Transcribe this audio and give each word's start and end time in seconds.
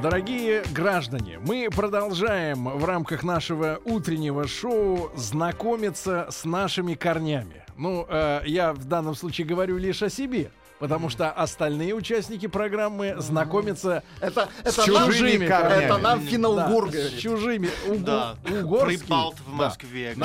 Дорогие 0.00 0.62
граждане, 0.72 1.38
мы 1.38 1.68
продолжаем 1.70 2.64
в 2.64 2.82
рамках 2.86 3.22
нашего 3.22 3.78
утреннего 3.84 4.48
шоу 4.48 5.10
знакомиться 5.16 6.28
с 6.30 6.46
нашими 6.46 6.94
корнями. 6.94 7.62
Ну, 7.76 8.06
э, 8.08 8.40
я 8.46 8.72
в 8.72 8.86
данном 8.86 9.14
случае 9.14 9.46
говорю 9.46 9.76
лишь 9.76 10.02
о 10.02 10.08
себе 10.08 10.50
потому 10.82 11.08
что 11.10 11.30
остальные 11.30 11.94
участники 11.94 12.46
программы 12.48 13.14
знакомятся 13.18 14.02
Это, 14.20 14.48
с 14.64 14.76
это 14.80 14.92
нам, 14.92 15.06
чужими 15.12 15.44
это 15.44 15.56
корнями. 15.62 16.02
нам 16.02 16.20
финно-угор 16.22 16.90
Да, 16.90 16.98
с 16.98 17.10
чужими. 17.20 17.68
Угу, 17.88 17.98
Да, 18.00 18.34
угорский. 18.62 18.98
Прибалт 18.98 19.36
в 19.38 19.44
Да. 19.46 19.52
Москве. 19.52 20.16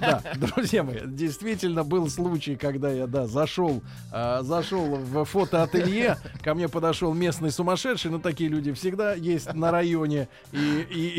Да, 0.00 0.22
друзья 0.36 0.82
мои, 0.82 1.00
действительно 1.04 1.84
был 1.84 2.08
случай, 2.08 2.56
когда 2.56 2.90
я, 2.90 3.06
да, 3.06 3.26
зашел, 3.26 3.82
а, 4.10 4.42
зашел 4.42 4.82
в 4.96 5.26
фотоателье, 5.26 6.16
ко 6.42 6.54
мне 6.54 6.70
подошел 6.70 7.12
местный 7.12 7.50
сумасшедший, 7.50 8.10
ну 8.10 8.18
такие 8.18 8.48
люди 8.48 8.72
всегда 8.72 9.12
есть 9.12 9.52
на 9.52 9.70
районе, 9.70 10.28
и, 10.52 10.56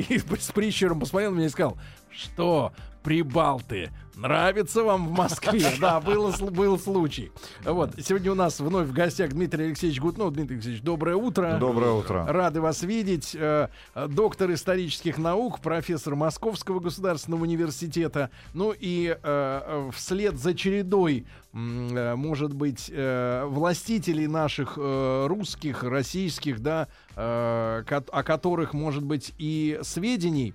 и- 0.09 0.15
и 0.15 0.17
с 0.17 0.49
прищером 0.51 0.99
посмотрел 0.99 1.29
на 1.31 1.35
меня 1.35 1.45
и 1.45 1.49
сказал, 1.49 1.77
что 2.11 2.73
прибалты, 3.03 3.91
нравится 4.19 4.83
вам 4.83 5.07
в 5.07 5.11
Москве? 5.11 5.65
Да, 5.79 5.99
был, 6.01 6.31
был 6.51 6.77
случай. 6.77 7.31
Вот, 7.63 7.91
сегодня 8.03 8.31
у 8.31 8.35
нас 8.35 8.59
вновь 8.59 8.87
в 8.87 8.93
гостях 8.93 9.31
Дмитрий 9.31 9.65
Алексеевич 9.65 9.99
Гутнов. 9.99 10.33
Дмитрий 10.33 10.55
Алексеевич, 10.55 10.81
доброе 10.81 11.15
утро. 11.15 11.57
Доброе 11.59 11.91
утро. 11.91 12.25
Рады 12.27 12.59
вас 12.59 12.83
видеть. 12.83 13.35
Э, 13.35 13.69
Доктор 13.95 14.51
исторических 14.51 15.17
наук, 15.17 15.61
профессор 15.61 16.15
Московского 16.15 16.79
государственного 16.79 17.43
университета. 17.43 18.29
Ну 18.53 18.73
и 18.77 19.17
э, 19.21 19.89
вслед 19.93 20.37
за 20.37 20.53
чередой, 20.53 21.25
э, 21.53 22.15
может 22.15 22.53
быть, 22.53 22.91
э, 22.93 23.45
властителей 23.45 24.27
наших 24.27 24.73
э, 24.77 25.25
русских, 25.27 25.83
российских, 25.83 26.61
да, 26.61 26.87
э, 27.15 27.83
о 27.85 28.23
которых, 28.23 28.73
может 28.73 29.03
быть, 29.03 29.33
и 29.37 29.79
сведений 29.83 30.53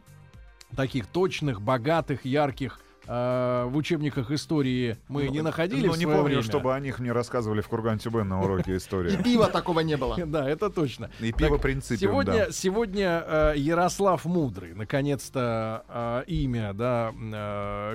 таких 0.76 1.06
точных, 1.06 1.62
богатых, 1.62 2.24
ярких 2.24 2.78
э, 3.06 3.64
в 3.69 3.77
учебниках 3.77 4.30
истории 4.30 4.97
мы 5.08 5.28
не 5.28 5.42
находили 5.42 5.86
Ну, 5.86 5.92
в 5.92 5.98
не 5.98 6.06
помню, 6.06 6.22
время. 6.22 6.42
чтобы 6.42 6.74
о 6.74 6.80
них 6.80 6.98
мне 6.98 7.12
рассказывали 7.12 7.61
в 7.61 7.69
Курган-Тюбе 7.69 8.22
на 8.24 8.42
уроке 8.42 8.72
И 8.74 8.77
истории. 8.77 9.16
пива 9.22 9.48
такого 9.48 9.80
не 9.80 9.96
было. 9.96 10.16
Да, 10.24 10.48
это 10.48 10.70
точно. 10.70 11.11
И 11.20 11.33
пиво 11.33 11.58
принципиум, 11.58 11.98
Сегодня, 12.12 12.48
сегодня 12.52 13.24
э, 13.27 13.52
Ярослав 13.56 14.24
Мудрый, 14.24 14.74
наконец-то 14.74 15.84
э, 15.88 16.24
имя, 16.28 16.72
да, 16.72 17.12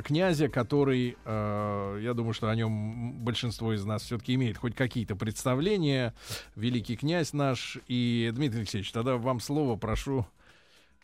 князя, 0.05 0.47
который, 0.49 1.17
я 1.25 2.13
думаю, 2.15 2.33
что 2.33 2.49
о 2.49 2.55
нем 2.55 3.13
большинство 3.13 3.73
из 3.73 3.83
нас 3.85 4.03
все-таки 4.03 4.35
имеет 4.35 4.57
хоть 4.57 4.75
какие-то 4.75 5.15
представления. 5.15 6.13
Великий 6.55 6.95
князь 6.95 7.33
наш. 7.33 7.77
И, 7.87 8.31
Дмитрий 8.33 8.59
Алексеевич, 8.59 8.91
тогда 8.91 9.17
вам 9.17 9.39
слово, 9.39 9.75
прошу, 9.75 10.25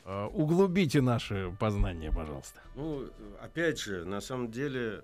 углубите 0.06 1.02
наше 1.02 1.56
познание, 1.60 2.12
пожалуйста. 2.12 2.60
Ну, 2.76 3.10
опять 3.42 3.80
же, 3.80 4.06
на 4.06 4.22
самом 4.22 4.52
деле, 4.52 5.04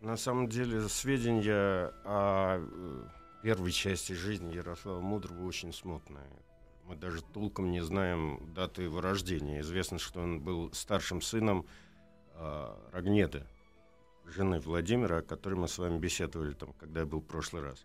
на 0.00 0.16
самом 0.16 0.48
деле, 0.48 0.88
сведения 0.88 1.92
о 2.04 2.58
э, 2.58 3.04
первой 3.42 3.70
части 3.70 4.12
жизни 4.12 4.54
Ярослава 4.54 5.00
Мудрого 5.00 5.46
очень 5.46 5.72
смутные. 5.72 6.26
Мы 6.84 6.96
даже 6.96 7.22
толком 7.22 7.70
не 7.70 7.80
знаем 7.80 8.52
даты 8.54 8.82
его 8.82 9.00
рождения. 9.00 9.60
Известно, 9.60 9.98
что 9.98 10.20
он 10.20 10.40
был 10.40 10.72
старшим 10.72 11.22
сыном 11.22 11.64
э, 12.34 12.74
Рогнеды, 12.92 13.46
жены 14.26 14.58
Владимира, 14.60 15.18
о 15.18 15.22
которой 15.22 15.54
мы 15.54 15.68
с 15.68 15.78
вами 15.78 15.98
беседовали, 15.98 16.52
там, 16.54 16.72
когда 16.74 17.00
я 17.00 17.06
был 17.06 17.20
в 17.20 17.26
прошлый 17.26 17.62
раз. 17.62 17.84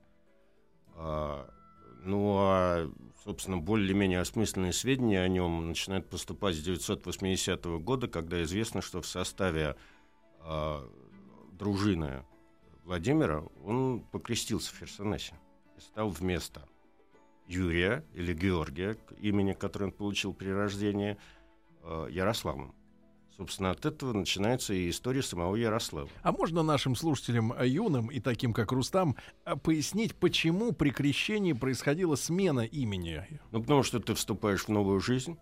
А, 0.95 1.49
ну, 2.03 2.37
а, 2.39 2.91
собственно, 3.23 3.57
более-менее 3.57 4.19
осмысленные 4.19 4.73
сведения 4.73 5.21
о 5.21 5.27
нем 5.27 5.67
начинают 5.67 6.09
поступать 6.09 6.55
с 6.55 6.61
980 6.61 7.65
года, 7.81 8.07
когда 8.07 8.41
известно, 8.43 8.81
что 8.81 9.01
в 9.01 9.07
составе 9.07 9.75
а, 10.39 10.87
дружины 11.51 12.23
Владимира 12.83 13.43
он 13.63 14.01
покрестился 14.11 14.73
в 14.73 14.79
Херсонесе 14.79 15.33
и 15.77 15.81
стал 15.81 16.09
вместо 16.09 16.67
Юрия 17.47 18.05
или 18.13 18.33
Георгия, 18.33 18.97
имени, 19.19 19.53
которое 19.53 19.85
он 19.85 19.91
получил 19.91 20.33
при 20.33 20.49
рождении, 20.49 21.17
а, 21.81 22.07
Ярославом. 22.07 22.73
Собственно, 23.37 23.69
от 23.69 23.85
этого 23.85 24.13
начинается 24.13 24.73
и 24.73 24.89
история 24.89 25.21
самого 25.21 25.55
Ярослава. 25.55 26.09
А 26.23 26.31
можно 26.31 26.63
нашим 26.63 26.95
слушателям 26.95 27.53
э, 27.53 27.67
юным 27.67 28.07
и 28.07 28.19
таким, 28.19 28.51
как 28.51 28.71
Рустам, 28.71 29.15
э, 29.45 29.55
пояснить, 29.55 30.15
почему 30.15 30.71
при 30.71 30.89
крещении 30.89 31.53
происходила 31.53 32.15
смена 32.15 32.61
имени? 32.61 33.23
Ну, 33.51 33.61
потому 33.61 33.83
что 33.83 33.99
ты 33.99 34.15
вступаешь 34.15 34.63
в 34.65 34.69
новую 34.69 34.99
жизнь, 34.99 35.37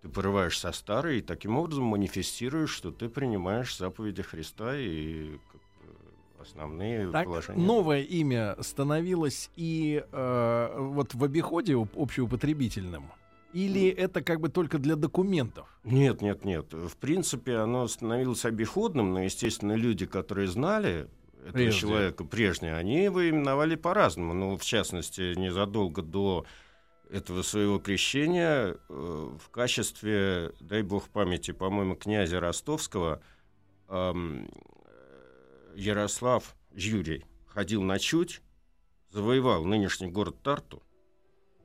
ты 0.00 0.08
порываешь 0.08 0.58
со 0.58 0.72
старой, 0.72 1.18
и 1.18 1.22
таким 1.22 1.58
образом 1.58 1.84
манифестируешь, 1.84 2.70
что 2.70 2.90
ты 2.92 3.10
принимаешь 3.10 3.76
заповеди 3.76 4.22
Христа 4.22 4.74
и 4.74 5.36
основные 6.40 7.10
Так, 7.10 7.26
положения. 7.26 7.60
новое 7.62 8.02
имя 8.02 8.56
становилось 8.62 9.50
и 9.56 10.02
э, 10.10 10.76
вот 10.78 11.12
в 11.14 11.24
обиходе 11.24 11.74
об- 11.76 11.94
общеупотребительным? 11.98 13.10
Или 13.52 13.88
это 13.88 14.22
как 14.22 14.40
бы 14.40 14.48
только 14.50 14.78
для 14.78 14.94
документов? 14.94 15.66
Нет, 15.84 16.20
нет, 16.20 16.44
нет. 16.44 16.72
В 16.74 16.96
принципе, 16.96 17.56
оно 17.56 17.88
становилось 17.88 18.44
обиходным, 18.44 19.14
но, 19.14 19.22
естественно, 19.22 19.72
люди, 19.72 20.04
которые 20.06 20.48
знали 20.48 21.08
этого 21.40 21.52
Прежде. 21.52 21.80
человека 21.80 22.24
прежнее, 22.24 22.74
они 22.74 23.02
его 23.04 23.26
именовали 23.28 23.74
по-разному. 23.74 24.34
Ну, 24.34 24.58
в 24.58 24.64
частности, 24.64 25.34
незадолго 25.34 26.02
до 26.02 26.44
этого 27.10 27.40
своего 27.40 27.78
крещения 27.78 28.76
э, 28.88 29.36
в 29.40 29.48
качестве, 29.48 30.52
дай 30.60 30.82
бог 30.82 31.08
памяти, 31.08 31.52
по-моему, 31.52 31.96
князя 31.96 32.38
Ростовского 32.40 33.22
э, 33.88 34.12
Ярослав 35.74 36.54
Юрий 36.74 37.24
ходил 37.46 37.82
на 37.82 37.98
Чуть, 37.98 38.42
завоевал 39.10 39.64
нынешний 39.64 40.08
город 40.08 40.42
Тарту, 40.42 40.82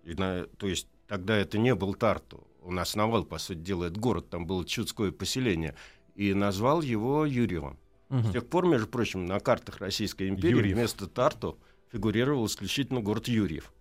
и 0.03 0.13
на- 0.13 0.45
то 0.45 0.67
есть 0.67 0.87
тогда 1.13 1.37
это 1.37 1.59
не 1.59 1.75
был 1.75 1.93
Тарту, 1.93 2.47
он 2.63 2.79
основал, 2.79 3.23
по 3.23 3.37
сути 3.37 3.59
дела, 3.59 3.83
этот 3.83 3.99
город, 3.99 4.31
там 4.31 4.47
было 4.47 4.65
чудское 4.65 5.11
поселение, 5.11 5.75
и 6.15 6.33
назвал 6.33 6.81
его 6.81 7.23
Юрьевым. 7.23 7.77
С 8.09 8.31
тех 8.31 8.47
пор, 8.47 8.65
между 8.65 8.87
прочим, 8.87 9.27
на 9.27 9.39
картах 9.39 9.77
Российской 9.77 10.27
империи 10.27 10.57
Юрьев. 10.57 10.75
вместо 10.75 11.05
Тарту 11.05 11.59
фигурировал 11.91 12.47
исключительно 12.47 12.99
город 12.99 13.27
Юрьев. 13.27 13.71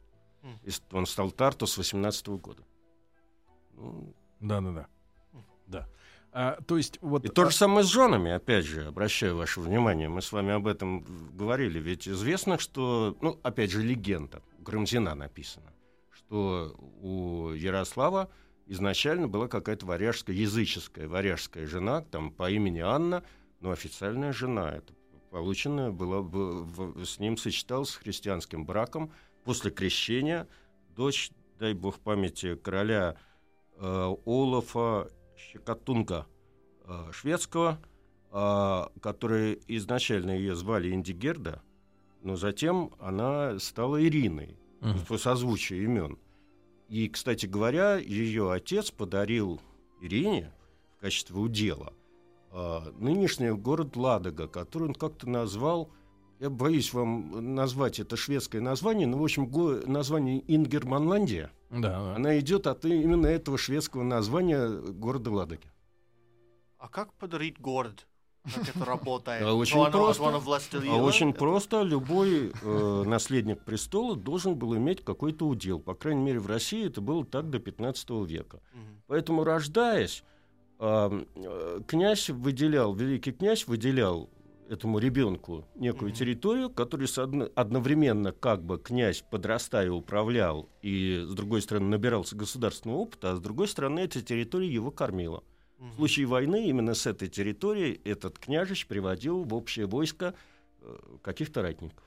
И 0.62 0.70
он 0.90 1.06
стал 1.06 1.30
Тарту 1.30 1.66
с 1.66 1.78
18 1.78 2.28
года. 2.28 2.62
Ну, 3.78 4.14
Да-да-да. 4.40 4.86
Да. 5.66 5.88
А, 6.32 6.58
то 6.66 6.76
есть 6.76 6.98
вот... 7.00 7.24
И 7.24 7.28
то 7.28 7.44
а, 7.44 7.50
же 7.50 7.56
самое 7.56 7.82
с 7.82 7.88
женами, 7.88 8.30
опять 8.30 8.66
же, 8.66 8.88
обращаю 8.88 9.38
ваше 9.38 9.60
внимание, 9.60 10.10
мы 10.10 10.20
с 10.20 10.32
вами 10.32 10.52
об 10.52 10.66
этом 10.66 11.02
говорили, 11.34 11.78
ведь 11.78 12.06
известно, 12.06 12.58
что, 12.58 13.16
ну, 13.22 13.40
опять 13.42 13.70
же, 13.70 13.82
легенда, 13.82 14.42
Грамзина 14.58 15.14
написано, 15.14 15.71
что 16.32 16.74
у 17.02 17.50
Ярослава 17.52 18.30
изначально 18.66 19.28
была 19.28 19.48
какая-то 19.48 19.84
варяжская, 19.84 20.34
языческая 20.34 21.06
варяжская 21.06 21.66
жена, 21.66 22.00
там, 22.00 22.30
по 22.30 22.50
имени 22.50 22.78
Анна, 22.78 23.22
но 23.60 23.70
официальная 23.70 24.32
жена, 24.32 24.70
это 24.76 24.94
полученная 25.30 25.90
была, 25.90 26.22
в- 26.22 27.04
с 27.04 27.18
ним 27.18 27.36
сочеталась 27.36 27.90
с 27.90 27.96
христианским 27.96 28.64
браком 28.64 29.12
после 29.44 29.70
крещения, 29.70 30.48
дочь, 30.96 31.30
дай 31.58 31.74
бог 31.74 31.98
памяти, 31.98 32.54
короля 32.54 33.16
э, 33.76 34.14
Олафа 34.24 35.10
Щекотунга 35.36 36.26
э, 36.86 37.12
шведского, 37.12 37.78
э, 38.30 38.84
который 39.02 39.60
изначально 39.68 40.30
ее 40.30 40.54
звали 40.54 40.92
Индигерда, 40.92 41.62
но 42.22 42.36
затем 42.36 42.94
она 43.00 43.58
стала 43.58 44.02
Ириной 44.02 44.56
Мгм. 44.82 44.98
по 45.06 45.16
созвучию 45.16 45.84
имен. 45.84 46.18
И, 46.88 47.08
кстати 47.08 47.46
говоря, 47.46 47.96
ее 47.96 48.52
отец 48.52 48.90
подарил 48.90 49.60
Ирине 50.00 50.52
в 50.96 51.00
качестве 51.00 51.36
удела 51.36 51.92
э, 52.50 52.78
нынешний 52.98 53.50
город 53.52 53.96
Ладога, 53.96 54.46
который 54.48 54.88
он 54.88 54.94
как-то 54.94 55.28
назвал, 55.30 55.90
я 56.40 56.50
боюсь 56.50 56.92
вам 56.92 57.54
назвать 57.54 58.00
это 58.00 58.16
шведское 58.16 58.60
название, 58.60 59.06
но, 59.06 59.16
в 59.18 59.22
общем, 59.22 59.46
го- 59.46 59.80
название 59.86 60.42
Ингерманландия, 60.54 61.50
Да, 61.70 61.78
да. 61.80 62.16
она 62.16 62.38
идет 62.40 62.66
от 62.66 62.84
именно 62.84 63.28
этого 63.28 63.56
шведского 63.56 64.02
названия 64.02 64.68
города 64.68 65.30
Ладоги. 65.30 65.70
А 66.78 66.88
как 66.88 67.14
подарить 67.14 67.60
город? 67.60 68.06
Как 68.44 68.68
это 68.74 68.84
работает? 68.84 69.42
А 69.42 69.54
очень 69.54 69.76
Ну, 69.76 69.82
оно- 69.84 69.92
просто. 69.92 70.22
властелина? 70.38 70.94
А 70.94 71.02
очень 71.02 71.30
Это- 71.30 71.38
просто. 71.38 71.82
Любой 71.82 72.50
э, 72.62 73.02
наследник 73.06 73.64
престола 73.64 74.16
должен 74.16 74.56
был 74.56 74.76
иметь 74.76 75.04
какой-то 75.04 75.46
удел. 75.46 75.78
По 75.78 75.94
крайней 75.94 76.22
мере, 76.22 76.40
в 76.40 76.46
России 76.46 76.86
это 76.86 77.00
было 77.00 77.24
так 77.24 77.50
до 77.50 77.58
15 77.60 78.24
века. 78.24 78.60
Поэтому, 79.06 79.44
рождаясь, 79.44 80.24
э, 80.80 81.24
князь 81.86 82.30
выделял, 82.30 82.94
великий 82.94 83.32
князь 83.32 83.66
выделял 83.68 84.28
этому 84.68 84.98
ребенку 84.98 85.64
некую 85.74 86.08
Мгм. 86.10 86.16
территорию, 86.18 86.70
которую 86.70 87.08
одно- 87.18 87.48
одновременно 87.54 88.32
как 88.32 88.64
бы 88.64 88.78
князь, 88.78 89.22
подрастая, 89.30 89.90
управлял, 89.92 90.68
и, 90.80 91.24
с 91.28 91.34
другой 91.34 91.60
стороны, 91.62 91.88
набирался 91.88 92.34
государственного 92.36 92.98
опыта, 92.98 93.32
а 93.32 93.36
с 93.36 93.40
другой 93.40 93.68
стороны, 93.68 94.00
эта 94.00 94.22
территория 94.22 94.72
его 94.72 94.90
кормила. 94.90 95.42
В 95.90 95.96
случае 95.96 96.26
войны 96.26 96.68
именно 96.68 96.94
с 96.94 97.06
этой 97.06 97.28
территории 97.28 98.00
этот 98.04 98.38
княжич 98.38 98.86
приводил 98.86 99.42
в 99.42 99.52
общее 99.52 99.86
войско 99.86 100.34
э, 100.80 100.98
каких-то 101.22 101.60
ратников. 101.62 102.04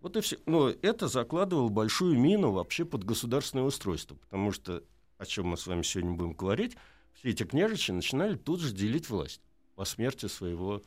Вот 0.00 0.16
и 0.16 0.20
все. 0.20 0.36
Но 0.46 0.68
это 0.68 1.08
закладывало 1.08 1.68
большую 1.68 2.16
мину 2.18 2.52
вообще 2.52 2.84
под 2.84 3.04
государственное 3.04 3.64
устройство, 3.64 4.14
потому 4.16 4.52
что, 4.52 4.82
о 5.18 5.26
чем 5.26 5.46
мы 5.48 5.56
с 5.56 5.66
вами 5.66 5.82
сегодня 5.82 6.12
будем 6.12 6.32
говорить, 6.34 6.76
все 7.14 7.30
эти 7.30 7.42
княжичи 7.44 7.90
начинали 7.90 8.36
тут 8.36 8.60
же 8.60 8.72
делить 8.72 9.08
власть 9.10 9.40
по 9.74 9.84
смерти 9.84 10.26
своего... 10.26 10.80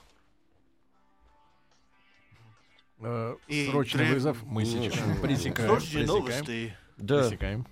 Э, 2.99 3.35
И 3.47 3.67
Срочный 3.69 4.05
древ- 4.05 4.13
вызов. 4.13 4.43
Мы 4.43 4.63
Ну, 4.63 4.67
сейчас 4.67 5.19
пресекаем. 5.21 5.69
Срочные 5.69 6.03
пресекаем. 6.05 6.07
новости. 6.07 6.77
Да, 6.97 7.21
Пресекаем. 7.23 7.67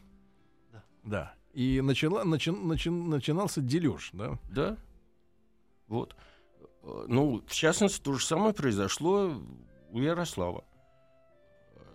Да. 0.71 0.83
Да. 1.03 1.33
И 1.53 1.81
начала, 1.81 2.23
начи- 2.23 2.51
начи- 2.51 2.89
начинался 2.89 3.61
дележ, 3.61 4.09
да? 4.13 4.39
да. 4.49 4.77
Вот. 5.87 6.15
Э, 6.83 7.05
Ну, 7.07 7.43
в 7.47 7.51
частности, 7.53 8.01
то 8.01 8.13
же 8.13 8.25
самое 8.25 8.53
произошло 8.53 9.33
у 9.91 9.99
Ярослава. 9.99 10.63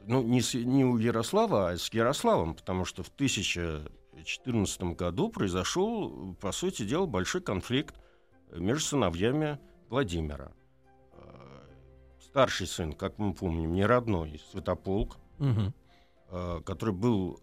Ну, 0.06 0.22
не, 0.22 0.40
с- 0.40 0.54
не 0.54 0.84
у 0.84 0.96
Ярослава, 0.96 1.70
а 1.70 1.76
с 1.76 1.92
Ярославом, 1.92 2.54
потому 2.54 2.84
что 2.84 3.02
в 3.02 3.08
1014 3.08 4.94
году 4.96 5.28
произошел, 5.28 6.34
по 6.40 6.52
сути 6.52 6.84
дела, 6.86 7.06
большой 7.06 7.40
конфликт 7.42 7.94
между 8.52 8.84
сыновьями 8.84 9.58
Владимира. 9.90 10.52
Э, 11.12 11.66
Старший 12.20 12.66
сын, 12.68 12.92
как 12.92 13.18
мы 13.18 13.34
помним, 13.34 13.72
не 13.72 13.84
родной, 13.84 14.40
Святополк, 14.52 15.16
э, 16.30 16.60
который 16.64 16.94
был 16.94 17.40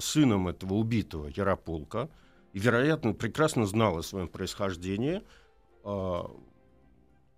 сыном 0.00 0.48
этого 0.48 0.74
убитого 0.74 1.28
Ярополка, 1.28 2.08
и, 2.52 2.58
вероятно, 2.58 3.12
прекрасно 3.12 3.66
знал 3.66 3.98
о 3.98 4.02
своем 4.02 4.28
происхождении, 4.28 5.22
э, 5.84 6.22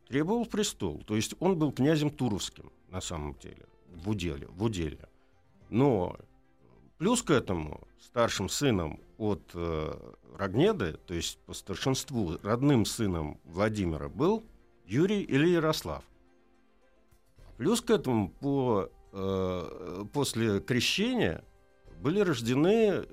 требовал 0.08 0.46
престол. 0.46 1.02
То 1.06 1.16
есть 1.16 1.34
он 1.40 1.58
был 1.58 1.72
князем 1.72 2.10
Туровским, 2.10 2.72
на 2.88 3.00
самом 3.00 3.34
деле, 3.34 3.66
в 3.88 4.10
уделе. 4.10 4.46
В 4.48 4.62
уделе. 4.62 5.08
Но 5.68 6.16
плюс 6.98 7.22
к 7.22 7.30
этому 7.30 7.80
старшим 8.00 8.48
сыном 8.48 9.00
от 9.18 9.42
э, 9.54 10.14
Рогнеды, 10.36 10.98
то 11.06 11.14
есть 11.14 11.38
по 11.40 11.54
старшинству 11.54 12.38
родным 12.42 12.84
сыном 12.84 13.40
Владимира, 13.44 14.08
был 14.08 14.44
Юрий 14.86 15.22
или 15.22 15.48
Ярослав. 15.48 16.04
Плюс 17.56 17.80
к 17.80 17.90
этому 17.90 18.30
по, 18.30 18.90
э, 19.12 20.04
после 20.12 20.60
крещения 20.60 21.44
были 22.02 22.18
рождены 22.20 23.06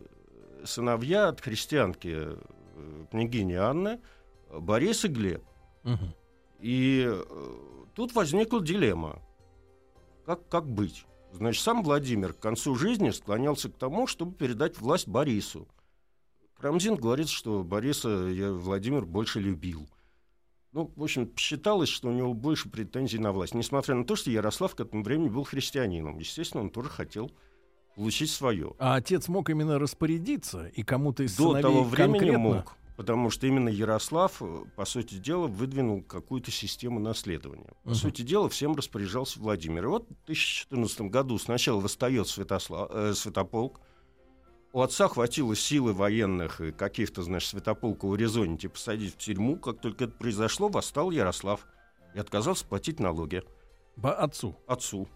сыновья 0.65 1.29
от 1.29 1.41
христианки 1.41 2.11
э, 2.11 3.05
княгини 3.11 3.53
Анны 3.53 4.01
э, 4.49 4.59
Борис 4.59 5.05
и 5.05 5.07
Глеб. 5.07 5.43
Мгм. 5.83 6.13
И 6.59 7.05
э, 7.07 7.23
тут 7.95 8.13
возникла 8.13 8.61
дилемма. 8.61 9.21
Как, 10.25 10.47
как 10.49 10.67
быть? 10.67 11.05
Значит, 11.31 11.63
сам 11.63 11.83
Владимир 11.83 12.33
к 12.33 12.39
концу 12.39 12.75
жизни 12.75 13.11
склонялся 13.11 13.69
к 13.69 13.77
тому, 13.77 14.07
чтобы 14.07 14.33
передать 14.33 14.79
власть 14.79 15.07
Борису. 15.07 15.67
Крамзин 16.57 16.95
говорит, 16.95 17.29
что 17.29 17.63
Бориса 17.63 18.09
я, 18.09 18.51
Владимир 18.51 19.05
больше 19.05 19.39
любил. 19.39 19.87
Ну, 20.71 20.91
в 20.95 21.03
общем, 21.03 21.31
считалось, 21.37 21.89
что 21.89 22.09
у 22.09 22.11
него 22.11 22.33
больше 22.33 22.69
претензий 22.69 23.19
на 23.19 23.31
власть. 23.31 23.53
Несмотря 23.53 23.95
на 23.95 24.03
то, 24.03 24.15
что 24.15 24.29
Ярослав 24.29 24.75
к 24.75 24.79
этому 24.79 25.03
времени 25.03 25.29
был 25.29 25.43
христианином. 25.43 26.17
Естественно, 26.17 26.63
он 26.63 26.69
тоже 26.69 26.89
хотел 26.89 27.31
получить 27.99 28.31
свое. 28.31 28.73
А 28.79 28.95
отец 28.95 29.27
мог 29.27 29.49
именно 29.49 29.77
распорядиться 29.77 30.67
и 30.67 30.83
кому-то 30.83 31.23
из 31.23 31.35
До 31.35 31.61
того 31.61 31.83
времени 31.83 32.13
конкретно? 32.19 32.39
мог. 32.39 32.75
Потому 32.95 33.29
что 33.29 33.45
именно 33.45 33.67
Ярослав, 33.67 34.41
э, 34.41 34.63
по 34.77 34.85
сути 34.85 35.15
дела, 35.15 35.47
выдвинул 35.47 36.01
какую-то 36.01 36.49
систему 36.49 36.99
наследования. 37.01 37.71
По 37.83 37.89
Мгм. 37.89 37.95
сути 37.95 38.21
дела, 38.21 38.47
всем 38.49 38.73
распоряжался 38.75 39.39
Владимир. 39.41 39.83
И 39.83 39.87
вот 39.87 40.03
в 40.09 40.25
2014 40.27 41.09
году 41.09 41.37
сначала 41.37 41.81
восстает 41.81 42.27
Святослав, 42.29 42.89
э, 42.93 43.13
Святополк. 43.13 43.81
У 44.71 44.81
отца 44.81 45.09
хватило 45.09 45.53
силы 45.55 45.91
военных 45.93 46.61
и 46.61 46.71
каких-то, 46.71 47.21
значит, 47.23 47.49
Святополка 47.49 48.05
урезонить 48.05 48.63
и 48.63 48.67
посадить 48.69 49.13
в 49.13 49.17
тюрьму. 49.17 49.57
Как 49.57 49.81
только 49.81 50.05
это 50.05 50.13
произошло, 50.13 50.69
восстал 50.69 51.11
Ярослав 51.11 51.65
и 52.15 52.19
отказался 52.19 52.65
платить 52.65 52.99
налоги 53.01 53.43
По 54.01 54.13
отцу. 54.13 54.55
отцу. 54.67 55.07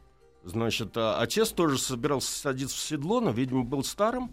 Значит, 0.44 0.98
а 0.98 1.20
отец 1.20 1.52
тоже 1.52 1.78
собирался 1.78 2.32
садиться 2.38 2.76
в 2.76 2.82
седло, 2.82 3.22
но, 3.22 3.32
видимо, 3.32 3.64
был 3.64 3.84
старым, 3.84 4.32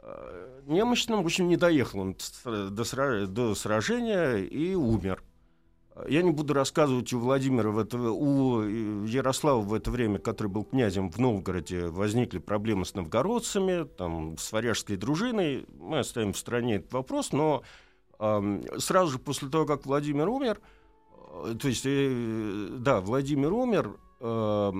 э, 0.00 0.60
немощным. 0.66 1.22
В 1.22 1.26
общем, 1.26 1.48
не 1.48 1.56
доехал 1.56 2.00
он 2.00 2.16
до, 2.44 3.26
до 3.26 3.54
сражения 3.54 4.36
и 4.38 4.74
умер. 4.74 5.22
Я 6.08 6.22
не 6.22 6.30
буду 6.30 6.54
рассказывать 6.54 7.12
у 7.12 7.18
Владимира, 7.18 7.70
в 7.70 7.78
это, 7.78 7.98
у 7.98 8.62
э, 8.62 9.06
Ярослава 9.06 9.60
в 9.60 9.74
это 9.74 9.90
время, 9.90 10.18
который 10.18 10.48
был 10.48 10.64
князем 10.64 11.10
в 11.10 11.18
Новгороде, 11.18 11.86
возникли 11.86 12.38
проблемы 12.38 12.86
с 12.86 12.94
новгородцами, 12.94 13.84
там, 13.84 14.38
с 14.38 14.52
варяжской 14.52 14.96
дружиной. 14.96 15.66
Мы 15.78 15.98
оставим 15.98 16.32
в 16.32 16.38
стороне 16.38 16.76
этот 16.76 16.92
вопрос, 16.94 17.32
но 17.32 17.62
ам, 18.18 18.62
сразу 18.78 19.12
же 19.12 19.18
после 19.18 19.48
того, 19.48 19.66
как 19.66 19.84
Владимир 19.84 20.28
умер, 20.28 20.60
э, 21.44 21.54
то 21.60 21.68
есть, 21.68 21.84
э, 21.84 22.68
да, 22.78 23.02
Владимир 23.02 23.52
умер, 23.52 23.94
э, 24.20 24.72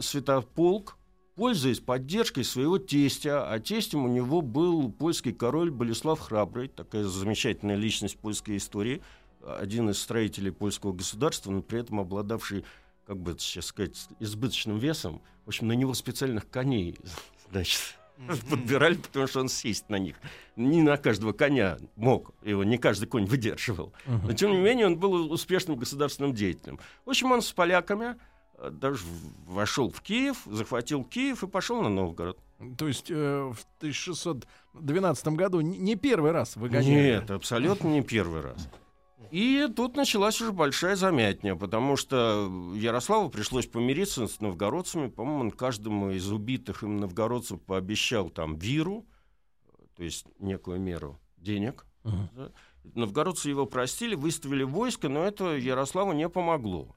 Святополк, 0.00 0.96
пользуясь 1.34 1.80
поддержкой 1.80 2.44
своего 2.44 2.78
тестя, 2.78 3.50
а 3.50 3.60
тестем 3.60 4.04
у 4.04 4.08
него 4.08 4.40
был 4.40 4.90
польский 4.90 5.32
король 5.32 5.70
Болеслав 5.70 6.18
Храбрый, 6.18 6.68
такая 6.68 7.04
замечательная 7.04 7.76
личность 7.76 8.18
польской 8.18 8.56
истории, 8.56 9.02
один 9.46 9.90
из 9.90 9.98
строителей 9.98 10.50
польского 10.50 10.92
государства, 10.92 11.50
но 11.50 11.62
при 11.62 11.80
этом 11.80 12.00
обладавший, 12.00 12.64
как 13.06 13.18
бы 13.18 13.32
это 13.32 13.40
сейчас 13.40 13.66
сказать, 13.66 14.08
избыточным 14.18 14.78
весом. 14.78 15.22
В 15.44 15.48
общем, 15.48 15.68
на 15.68 15.72
него 15.72 15.94
специальных 15.94 16.48
коней, 16.50 16.98
значит, 17.50 17.80
подбирали, 18.48 18.94
потому 18.94 19.26
что 19.26 19.40
он 19.40 19.48
сесть 19.48 19.88
на 19.88 19.96
них. 19.98 20.16
Не 20.56 20.82
на 20.82 20.96
каждого 20.96 21.32
коня 21.32 21.78
мог, 21.96 22.32
его 22.42 22.64
не 22.64 22.78
каждый 22.78 23.06
конь 23.06 23.26
выдерживал. 23.26 23.92
Но, 24.06 24.32
тем 24.32 24.52
не 24.52 24.58
менее, 24.58 24.86
он 24.86 24.96
был 24.98 25.30
успешным 25.30 25.76
государственным 25.76 26.34
деятелем. 26.34 26.80
В 27.04 27.10
общем, 27.10 27.30
он 27.30 27.42
с 27.42 27.52
поляками 27.52 28.16
даже 28.70 29.04
в- 29.04 29.52
вошел 29.54 29.90
в 29.90 30.00
Киев, 30.00 30.38
захватил 30.46 31.04
Киев 31.04 31.42
и 31.42 31.46
пошел 31.46 31.82
на 31.82 31.88
Новгород. 31.88 32.38
То 32.78 32.88
есть 32.88 33.10
э, 33.10 33.52
в 33.52 33.58
1612 33.78 35.28
году 35.28 35.60
не 35.60 35.94
первый 35.96 36.30
раз 36.32 36.56
выгоняли. 36.56 36.90
Нет, 37.18 37.30
абсолютно 37.30 37.88
не 37.88 38.02
первый 38.02 38.40
раз. 38.40 38.68
И 39.30 39.68
тут 39.74 39.96
началась 39.96 40.40
уже 40.40 40.52
большая 40.52 40.96
замятня, 40.96 41.56
потому 41.56 41.96
что 41.96 42.50
Ярославу 42.74 43.28
пришлось 43.28 43.66
помириться 43.66 44.26
с 44.28 44.40
новгородцами. 44.40 45.08
По-моему, 45.08 45.40
он 45.40 45.50
каждому 45.50 46.10
из 46.12 46.30
убитых 46.30 46.82
им 46.82 46.98
новгородцев 46.98 47.60
пообещал 47.60 48.30
там 48.30 48.56
виру, 48.56 49.04
то 49.96 50.02
есть 50.04 50.26
некую 50.38 50.80
меру 50.80 51.18
денег. 51.36 51.84
Да. 52.04 52.50
Новгородцы 52.94 53.48
его 53.50 53.66
простили, 53.66 54.14
выставили 54.14 54.62
войско, 54.62 55.08
но 55.08 55.24
это 55.24 55.56
Ярославу 55.56 56.12
не 56.12 56.28
помогло. 56.28 56.95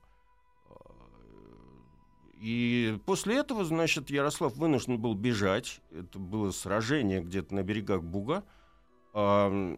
И 2.40 2.98
после 3.06 3.38
этого, 3.38 3.66
значит, 3.66 4.10
Ярослав 4.10 4.56
вынужден 4.56 4.98
был 4.98 5.14
бежать. 5.14 5.82
Это 5.92 6.20
было 6.20 6.52
сражение 6.52 7.22
где-то 7.22 7.54
на 7.54 7.64
берегах 7.64 8.02
Буга. 8.02 8.46
М, 9.14 9.78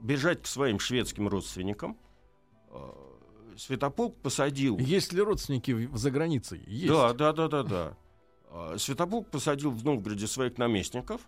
бежать 0.00 0.42
к 0.42 0.46
своим 0.46 0.78
шведским 0.78 1.26
родственникам. 1.26 1.98
А, 2.68 2.94
Святополк 3.56 4.16
посадил... 4.18 4.78
Есть 4.78 5.12
ли 5.12 5.20
родственники 5.20 5.88
за 5.92 6.10
границей? 6.12 6.62
Есть. 6.66 6.92
Да, 6.92 7.12
да, 7.12 7.32
да, 7.32 7.48
да, 7.48 7.62
да. 7.64 7.96
А, 8.50 8.78
Святополк 8.78 9.28
посадил 9.30 9.72
в 9.72 9.84
Новгороде 9.84 10.28
своих 10.28 10.56
наместников 10.56 11.20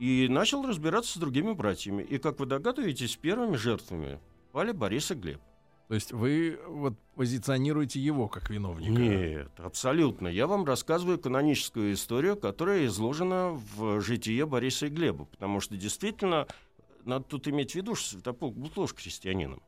и 0.00 0.26
начал 0.28 0.66
разбираться 0.66 1.14
с 1.14 1.20
другими 1.20 1.52
братьями. 1.52 2.02
И, 2.02 2.18
как 2.18 2.40
вы 2.40 2.46
догадываетесь, 2.46 3.14
первыми 3.16 3.56
жертвами 3.56 4.18
пали 4.50 4.72
Борис 4.72 5.12
и 5.12 5.14
Глеб. 5.14 5.40
То 5.88 5.94
есть 5.94 6.12
вы 6.12 6.58
вот 6.66 6.94
позиционируете 7.14 8.00
его 8.00 8.28
как 8.28 8.50
виновника? 8.50 9.00
Нет, 9.00 9.52
абсолютно. 9.58 10.26
Я 10.26 10.48
вам 10.48 10.64
рассказываю 10.64 11.18
каноническую 11.18 11.92
историю, 11.92 12.36
которая 12.36 12.86
изложена 12.86 13.52
в 13.52 14.00
житие 14.00 14.46
Бориса 14.46 14.86
и 14.86 14.90
Глеба. 14.90 15.26
Потому 15.26 15.60
что 15.60 15.76
действительно, 15.76 16.48
надо 17.04 17.24
тут 17.24 17.46
иметь 17.46 17.72
в 17.72 17.74
виду, 17.76 17.94
что 17.94 18.10
Святополк 18.10 18.56
был 18.56 18.68
тоже 18.68 18.94
крестьянином. 18.94 19.62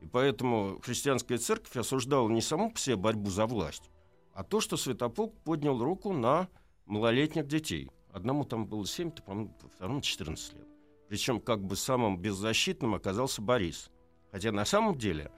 И 0.00 0.06
поэтому 0.06 0.78
христианская 0.82 1.36
церковь 1.36 1.76
осуждала 1.76 2.28
не 2.28 2.40
саму 2.40 2.70
по 2.70 2.78
себе 2.78 2.96
борьбу 2.96 3.28
за 3.28 3.46
власть, 3.46 3.90
а 4.32 4.44
то, 4.44 4.60
что 4.60 4.76
Святополк 4.76 5.36
поднял 5.42 5.78
руку 5.78 6.12
на 6.12 6.48
малолетних 6.86 7.46
детей. 7.46 7.90
Одному 8.12 8.44
там 8.44 8.66
было 8.66 8.86
7, 8.86 9.10
по-моему, 9.10 9.54
второму 9.74 10.00
14 10.00 10.54
лет. 10.54 10.66
Причем 11.08 11.40
как 11.40 11.62
бы 11.62 11.76
самым 11.76 12.18
беззащитным 12.18 12.94
оказался 12.94 13.42
Борис. 13.42 13.90
Хотя 14.32 14.52
на 14.52 14.64
самом 14.64 14.96
деле 14.96 15.30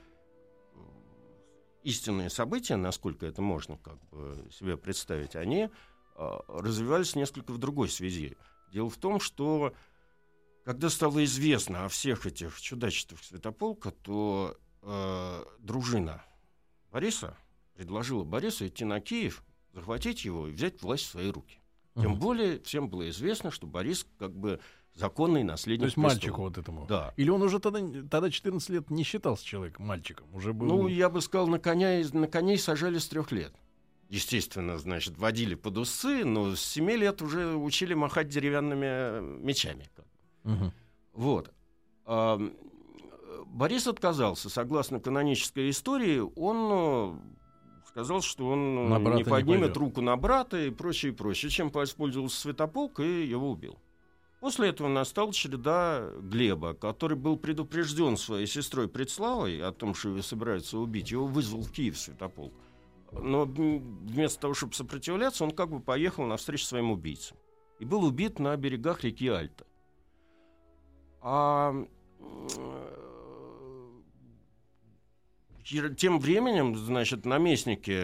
истинные 1.83 2.31
события, 2.31 2.77
насколько 2.77 3.27
это 3.27 3.43
можно 3.43 3.77
как 3.79 3.99
бы 4.11 4.49
себе 4.53 4.77
представить, 4.77 5.37
они 5.37 5.69
э, 6.17 6.39
развивались 6.49 7.17
несколько 7.17 7.53
в 7.53 7.59
другой 7.59 7.89
связи. 7.89 8.37
Дело 8.73 8.91
в 8.91 8.97
том, 8.97 9.21
что 9.21 9.75
когда 10.65 10.91
стало 10.91 11.25
известно 11.25 11.85
о 11.85 11.89
всех 11.89 12.27
этих 12.27 12.61
чудачествах 12.61 13.23
Святополка, 13.23 13.91
то 13.91 14.57
э, 14.83 15.45
дружина 15.59 16.23
Бориса 16.91 17.37
предложила 17.75 18.25
Борису 18.25 18.67
идти 18.67 18.85
на 18.85 19.01
Киев, 19.01 19.43
захватить 19.73 20.25
его 20.25 20.49
и 20.49 20.53
взять 20.53 20.83
власть 20.83 21.07
в 21.07 21.11
свои 21.11 21.31
руки. 21.31 21.59
Тем 21.95 22.19
более 22.19 22.59
всем 22.61 22.89
было 22.89 23.09
известно, 23.11 23.51
что 23.51 23.67
Борис 23.67 24.07
как 24.19 24.35
бы 24.35 24.61
законный 24.95 25.43
наследник 25.43 25.81
То 25.81 25.85
есть 25.87 25.95
престола. 25.95 26.13
мальчику 26.13 26.41
вот 26.43 26.59
этому. 26.59 26.87
Да. 26.87 27.15
Или 27.17 27.31
он 27.31 27.43
уже 27.43 27.59
тогда, 27.59 27.81
тогда 28.11 28.31
14 28.31 28.69
лет 28.71 28.91
не 28.91 29.05
считался 29.05 29.45
человеком, 29.45 29.87
мальчиком. 29.87 30.27
Уже 30.35 30.53
был... 30.53 30.67
Ну, 30.67 30.89
я 30.89 31.09
бы 31.09 31.21
сказал, 31.21 31.49
на, 31.49 31.59
коня, 31.59 32.03
на 32.13 32.27
коней 32.27 32.59
сажали 32.59 32.99
с 32.99 33.09
трех 33.09 33.33
лет. 33.33 33.55
Естественно, 34.09 34.77
значит, 34.77 35.17
водили 35.17 35.55
под 35.55 35.79
усы, 35.79 36.25
но 36.25 36.55
с 36.55 36.61
семи 36.61 36.97
лет 36.97 37.23
уже 37.23 37.57
учили 37.57 37.95
махать 37.95 38.29
деревянными 38.29 38.87
э, 38.87 39.21
мечами. 39.41 39.89
Мгм. 40.45 40.73
Вот. 41.15 41.51
А, 42.05 42.39
Борис 43.47 43.87
отказался. 43.87 44.51
Согласно 44.51 45.01
канонической 45.01 45.71
истории, 45.71 46.21
он 46.37 46.69
э, 46.71 47.89
сказал, 47.89 48.21
что 48.21 48.49
он 48.49 48.93
э, 48.93 48.99
не 48.99 49.15
не 49.17 49.25
поднимет 49.25 49.61
пойдет. 49.61 49.77
руку 49.79 50.01
на 50.03 50.15
брата 50.17 50.61
и 50.61 50.71
прочее, 50.71 51.13
и 51.13 51.15
прочее, 51.15 51.51
чем 51.51 51.71
воспользовался 51.71 52.39
Святополк 52.39 53.01
и 53.01 53.25
его 53.25 53.51
убил. 53.51 53.79
После 54.43 54.71
этого 54.71 54.89
настала 54.89 55.33
череда 55.33 56.11
Глеба, 56.21 56.75
который 56.75 57.17
был 57.17 57.37
предупрежден 57.37 58.17
своей 58.17 58.49
сестрой 58.49 58.89
Предславой 58.89 59.63
о 59.63 59.71
том, 59.71 59.95
что 59.95 60.09
его 60.09 60.21
собираются 60.21 60.79
убить. 60.79 61.13
Его 61.13 61.29
вызвал 61.29 61.63
в 61.63 61.71
Киев 61.71 61.97
Святополк. 61.97 62.53
Но 63.13 63.45
вместо 63.45 64.41
того, 64.41 64.55
чтобы 64.55 64.75
сопротивляться, 64.75 65.45
он 65.45 65.53
как 65.53 65.71
бы 65.71 65.79
поехал 65.79 66.27
навстречу 66.27 66.65
своим 66.65 66.91
убийцам. 66.91 67.37
И 67.79 67.85
был 67.85 68.03
убит 68.03 68.41
на 68.41 68.57
берегах 68.57 69.05
реки 69.05 69.29
Альта. 69.29 69.65
А 71.21 71.87
э, 75.71 75.95
тем 75.97 76.19
временем, 76.19 76.75
значит, 76.75 77.25
наместники 77.27 78.03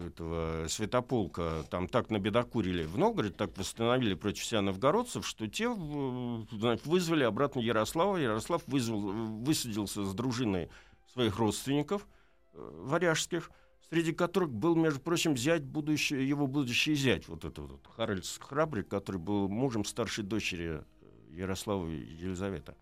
этого 0.00 0.66
святополка 0.68 1.64
там 1.70 1.88
так 1.88 2.10
набедокурили 2.10 2.84
в 2.84 2.96
Новгород, 2.98 3.36
так 3.36 3.56
восстановили 3.56 4.14
против 4.14 4.44
себя 4.44 4.62
новгородцев, 4.62 5.26
что 5.26 5.46
те 5.48 5.68
в- 5.68 6.46
значит, 6.52 6.86
вызвали 6.86 7.24
обратно 7.24 7.60
Ярослава. 7.60 8.16
Ярослав 8.16 8.62
вызвал, 8.66 9.00
высадился 9.00 10.04
с 10.04 10.14
дружиной 10.14 10.68
своих 11.12 11.38
родственников 11.38 12.06
э, 12.54 12.70
варяжских, 12.84 13.50
среди 13.90 14.12
которых 14.12 14.50
был, 14.50 14.74
между 14.74 15.00
прочим, 15.00 15.36
зять 15.36 15.64
будущий, 15.64 16.22
его 16.22 16.46
будущий 16.46 16.94
зять, 16.94 17.26
вот 17.28 17.44
этот 17.44 17.70
вот 17.70 17.86
Харальд 17.96 18.24
Храбрый, 18.40 18.84
который 18.84 19.16
был 19.20 19.48
мужем 19.48 19.84
старшей 19.84 20.24
дочери 20.24 20.80
э, 20.80 20.82
Ярослава 21.30 21.88
и 21.88 21.96
Елизавета. 21.96 22.76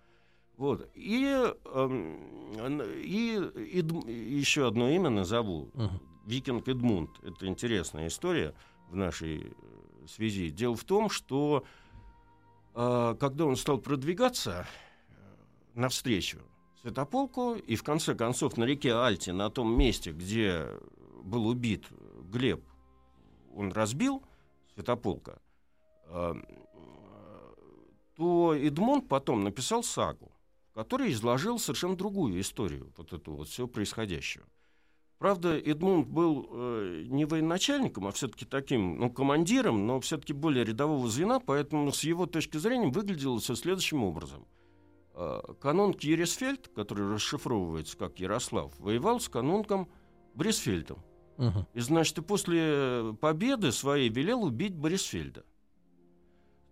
Вот. 0.56 0.88
И, 0.94 1.22
эм, 1.66 2.90
и, 3.04 3.36
Эдм- 3.78 4.10
еще 4.10 4.66
одно 4.66 4.88
имя 4.88 5.10
назову. 5.10 5.70
Мгм. 5.74 6.00
Викинг 6.26 6.68
Эдмунд. 6.68 7.10
Это 7.22 7.46
интересная 7.46 8.08
история 8.08 8.54
в 8.90 8.96
нашей 8.96 9.46
э, 9.46 10.06
связи. 10.08 10.50
Дело 10.50 10.76
в 10.76 10.84
том, 10.84 11.08
что 11.08 11.64
э, 12.74 13.16
когда 13.18 13.46
он 13.46 13.56
стал 13.56 13.78
продвигаться 13.78 14.66
э, 15.08 15.14
навстречу 15.74 16.40
Святополку, 16.82 17.54
и 17.54 17.76
в 17.76 17.82
конце 17.82 18.14
концов 18.14 18.56
на 18.56 18.64
реке 18.64 18.92
Альте, 18.92 19.32
на 19.32 19.50
том 19.50 19.76
месте, 19.76 20.12
где 20.12 20.68
был 21.22 21.46
убит 21.46 21.86
Глеб, 22.30 22.62
он 23.54 23.72
разбил 23.72 24.22
Святополка, 24.74 25.40
то 28.14 28.54
Эдмунд 28.54 29.08
потом 29.08 29.42
написал 29.42 29.82
сагу, 29.82 30.30
в 30.70 30.74
которой 30.74 31.10
изложил 31.10 31.58
совершенно 31.58 31.96
другую 31.96 32.40
историю 32.40 32.92
вот 32.96 33.12
этого 33.12 33.36
вот 33.36 33.48
всего 33.48 33.66
происходящего. 33.66 34.46
Правда, 35.18 35.58
Эдмунд 35.58 36.08
был 36.08 36.46
э, 36.50 37.04
не 37.06 37.24
военачальником, 37.24 38.06
а 38.06 38.12
все-таки 38.12 38.44
таким, 38.44 38.98
ну, 38.98 39.10
командиром, 39.10 39.86
но 39.86 39.98
все-таки 40.00 40.34
более 40.34 40.64
рядового 40.64 41.08
звена, 41.08 41.40
поэтому 41.40 41.90
с 41.90 42.04
его 42.04 42.26
точки 42.26 42.58
зрения 42.58 42.88
выглядело 42.88 43.38
все 43.38 43.54
следующим 43.54 44.04
образом. 44.04 44.46
Э, 45.14 45.40
канонг 45.58 46.02
Ересфельд, 46.02 46.68
который 46.68 47.14
расшифровывается 47.14 47.96
как 47.96 48.20
Ярослав, 48.20 48.78
воевал 48.78 49.18
с 49.18 49.28
канунгом 49.30 49.88
Брисфельдом. 50.34 51.02
Мгм. 51.38 51.66
И, 51.72 51.80
значит, 51.80 52.18
и 52.18 52.22
после 52.22 53.16
победы 53.18 53.72
своей 53.72 54.10
велел 54.10 54.42
убить 54.44 54.74
Борисфельда. 54.74 55.44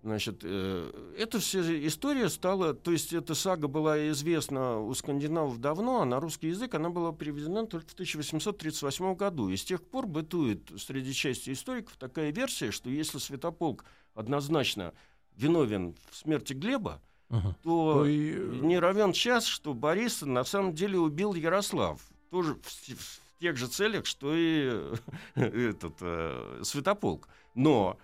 Значит, 0.04 0.40
э, 0.42 1.14
эта 1.16 1.38
вся 1.40 1.60
история 1.86 2.28
стала, 2.28 2.74
то 2.74 2.90
есть 2.92 3.14
эта 3.14 3.34
сага 3.34 3.68
была 3.68 4.10
известна 4.10 4.78
у 4.78 4.92
скандинавов 4.92 5.58
давно, 5.62 6.02
а 6.02 6.04
на 6.04 6.20
русский 6.20 6.48
язык 6.48 6.74
она 6.74 6.90
была 6.90 7.10
переведена 7.14 7.64
только 7.66 7.88
в 7.88 7.94
1838 7.94 9.14
году. 9.14 9.48
И 9.48 9.56
с 9.56 9.64
тех 9.64 9.82
пор 9.82 10.06
бытует 10.06 10.70
среди 10.76 11.14
части 11.14 11.54
историков 11.54 11.96
такая 11.96 12.32
версия, 12.32 12.70
что 12.70 12.90
если 12.90 13.16
Святополк 13.16 13.86
однозначно 14.14 14.92
виновен 15.36 15.94
в 16.10 16.16
смерти 16.16 16.52
Глеба, 16.52 17.00
Мгм. 17.30 17.56
то 17.62 18.04
и, 18.04 18.34
э, 18.34 18.58
не 18.60 18.78
равен 18.78 19.14
час, 19.14 19.46
что 19.46 19.72
Бориса 19.72 20.26
на 20.26 20.44
самом 20.44 20.74
деле 20.74 20.98
убил 20.98 21.32
Ярослав. 21.32 21.98
Тоже 22.30 22.56
в, 22.56 22.66
в 22.66 23.40
тех 23.40 23.56
же 23.56 23.68
целях, 23.68 24.04
что 24.04 24.34
и 24.34 24.92
этот 25.34 25.94
э, 26.02 26.60
Святополк. 26.62 27.26
Но 27.54 27.98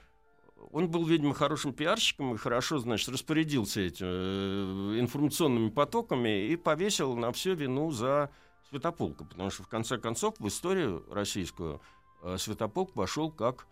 он 0.73 0.91
был, 0.91 1.05
видимо, 1.05 1.35
хорошим 1.35 1.73
пиарщиком 1.73 2.35
и 2.35 2.37
хорошо, 2.37 2.79
значит, 2.79 3.09
распорядился 3.09 3.81
этими 3.81 4.97
э, 4.97 5.01
информационными 5.01 5.71
потоками 5.71 6.47
и 6.47 6.57
повесил 6.57 7.17
на 7.17 7.33
всю 7.33 7.55
вину 7.55 7.91
за 7.91 8.31
Святополка. 8.69 9.25
Потому 9.25 9.51
что, 9.51 9.63
в 9.63 9.69
конце 9.69 9.99
концов, 9.99 10.35
в 10.39 10.47
историю 10.47 11.05
российскую 11.11 11.81
э, 12.23 12.37
Святополк 12.39 12.95
вошел 12.95 13.31
как 13.31 13.67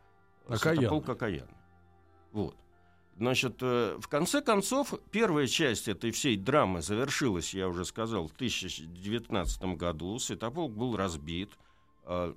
Окаянный. 0.48 0.80
Святополк 0.80 1.08
окаянный. 1.10 1.56
Вот. 2.32 2.56
Значит, 3.18 3.56
э, 3.60 3.98
в 4.00 4.08
конце 4.08 4.40
концов, 4.40 4.94
первая 5.10 5.46
часть 5.46 5.88
этой 5.88 6.10
всей 6.10 6.36
драмы 6.36 6.82
завершилась, 6.82 7.52
я 7.52 7.68
уже 7.68 7.84
сказал, 7.84 8.28
в 8.28 8.36
2019 8.36 9.76
году. 9.76 10.18
Святополк 10.18 10.72
был 10.72 10.96
разбит. 10.96 11.50
э, 12.04 12.34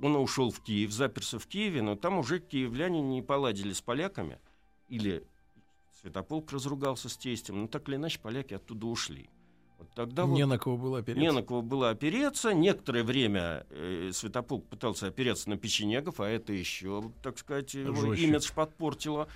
Он 0.00 0.16
ушел 0.16 0.50
в 0.50 0.60
Киев, 0.60 0.92
заперся 0.92 1.38
в 1.38 1.46
Киеве, 1.46 1.82
но 1.82 1.96
там 1.96 2.18
уже 2.18 2.38
киевляне 2.40 3.00
не 3.00 3.22
поладили 3.22 3.72
с 3.72 3.80
поляками. 3.80 4.38
Или 4.88 5.24
Святополк 6.00 6.52
разругался 6.52 7.08
с 7.08 7.16
тестем. 7.16 7.62
Но 7.62 7.68
так 7.68 7.88
или 7.88 7.96
иначе, 7.96 8.18
поляки 8.20 8.54
оттуда 8.54 8.86
ушли. 8.86 9.28
Вот 9.78 9.88
тогда 9.94 10.24
вот- 10.26 10.34
не 10.36 10.46
на 10.46 10.58
кого 10.58 10.76
было 10.76 10.98
опереться. 10.98 11.20
не 11.20 11.32
на 11.32 11.42
кого 11.42 11.62
было 11.62 11.90
опереться. 11.90 12.52
Некоторое 12.54 13.02
время 13.02 13.66
э, 13.70 14.10
Святополк 14.12 14.66
пытался 14.68 15.08
опереться 15.08 15.48
на 15.50 15.56
печенегов, 15.56 16.20
а 16.20 16.28
это 16.28 16.52
еще, 16.52 17.10
так 17.22 17.38
сказать, 17.38 17.74
его 17.74 17.94
Жестче. 17.94 18.26
имидж 18.26 18.52
подпортило. 18.54 19.28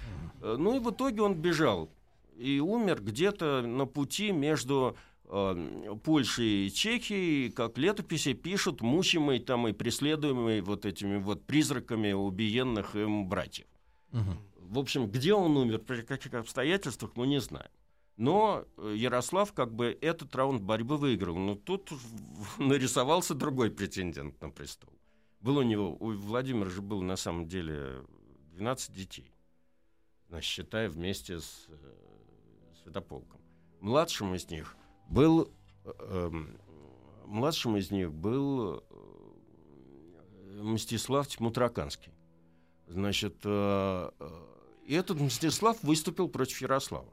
Э, 0.43 0.57
Ну 0.59 0.77
и 0.77 0.79
в 0.79 0.91
итоге 0.91 1.23
он 1.23 1.35
бежал 1.35 1.91
и 2.37 2.61
умер 2.61 3.03
где-то 3.03 3.63
на 3.63 3.87
пути 3.87 4.31
между 4.31 4.97
э, 5.29 5.97
Польшей 6.03 6.67
и 6.67 6.71
Чехией, 6.71 7.51
как 7.51 7.79
летописи 7.79 8.33
пишут, 8.33 8.81
мучимый 8.81 9.39
там 9.39 9.69
и 9.69 9.73
преследуемый 9.73 10.61
вот 10.61 10.87
этими 10.87 11.19
вот 11.19 11.45
призраками 11.45 12.13
убиенных 12.13 12.97
им 12.97 13.29
братьев. 13.29 13.67
Мгм. 14.13 14.39
В 14.57 14.79
общем, 14.79 15.09
где 15.09 15.35
он 15.35 15.57
умер, 15.57 15.81
при 15.81 16.03
каких 16.03 16.35
обстоятельствах, 16.35 17.13
мы 17.15 17.27
не 17.27 17.41
знаем. 17.41 17.71
Но 18.17 18.65
э, 18.79 18.95
Ярослав 18.97 19.53
как 19.53 19.75
бы 19.75 19.97
этот 20.01 20.35
раунд 20.35 20.63
борьбы 20.63 20.97
выиграл. 20.97 21.37
Но 21.37 21.55
тут 21.55 21.91
нарисовался 22.59 23.35
другой 23.35 23.71
претендент 23.71 24.41
на 24.41 24.51
престол. 24.51 24.91
Был 25.41 25.59
у 25.59 25.63
него, 25.63 25.97
у 26.01 26.13
Владимира 26.13 26.71
же 26.71 26.83
было 26.83 27.03
на 27.03 27.17
самом 27.17 27.47
деле 27.47 28.03
12 28.55 28.93
детей. 28.93 29.33
Значит, 30.29 30.51
считая 30.51 30.89
вместе 30.89 31.41
с 31.41 31.67
э, 31.69 31.75
Святополком. 32.83 33.41
Младшим 33.81 34.35
из 34.35 34.49
них 34.51 34.77
был... 35.09 35.51
э, 35.85 36.31
младшим 37.27 37.77
из 37.77 37.91
них 37.91 38.13
был 38.13 38.85
э, 38.91 40.63
Мстислав 40.63 41.27
Тьмутраканский. 41.29 42.13
Значит, 42.89 43.37
э, 43.45 44.11
э, 44.19 44.29
и 44.87 44.95
этот 44.95 45.21
Мстислав 45.21 45.83
выступил 45.83 46.29
против 46.29 46.61
Ярослава. 46.61 47.13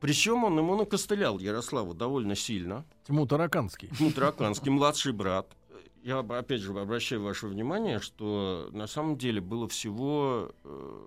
Причем 0.00 0.44
он 0.44 0.58
ему 0.58 0.76
накостылял 0.76 1.38
Ярославу 1.38 1.94
довольно 1.94 2.34
сильно. 2.36 2.84
Тьму 3.06 3.26
Тараканский. 3.26 3.88
Тьму 3.88 4.12
Тараканский, 4.12 4.70
младший 4.70 5.12
брат. 5.12 5.56
Я 6.02 6.18
опять 6.18 6.60
же 6.60 6.78
обращаю 6.78 7.22
ваше 7.22 7.46
внимание, 7.46 7.98
что 7.98 8.68
на 8.72 8.86
самом 8.86 9.16
деле 9.16 9.40
было 9.40 9.66
всего 9.66 10.52
э, 10.62 11.06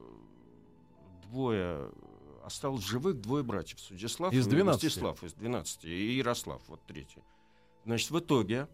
двое, 1.29 1.91
осталось 2.47 2.83
живых 2.83 3.21
двое 3.21 3.43
братьев. 3.43 3.79
Судислав 3.79 4.33
Из 4.33 4.47
и 4.47 4.49
12. 4.49 4.83
Мстислав 4.83 5.23
из 5.23 5.33
12. 5.33 5.85
И 5.85 6.17
Ярослав, 6.17 6.61
вот 6.67 6.81
третий. 6.87 7.21
Значит, 7.85 8.09
в 8.09 8.19
итоге 8.19 8.67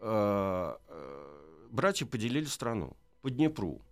э, 0.00 0.76
э, 0.88 1.66
братья 1.70 2.06
поделили 2.06 2.46
страну 2.46 2.96
по 3.20 3.30
Днепру. 3.30 3.82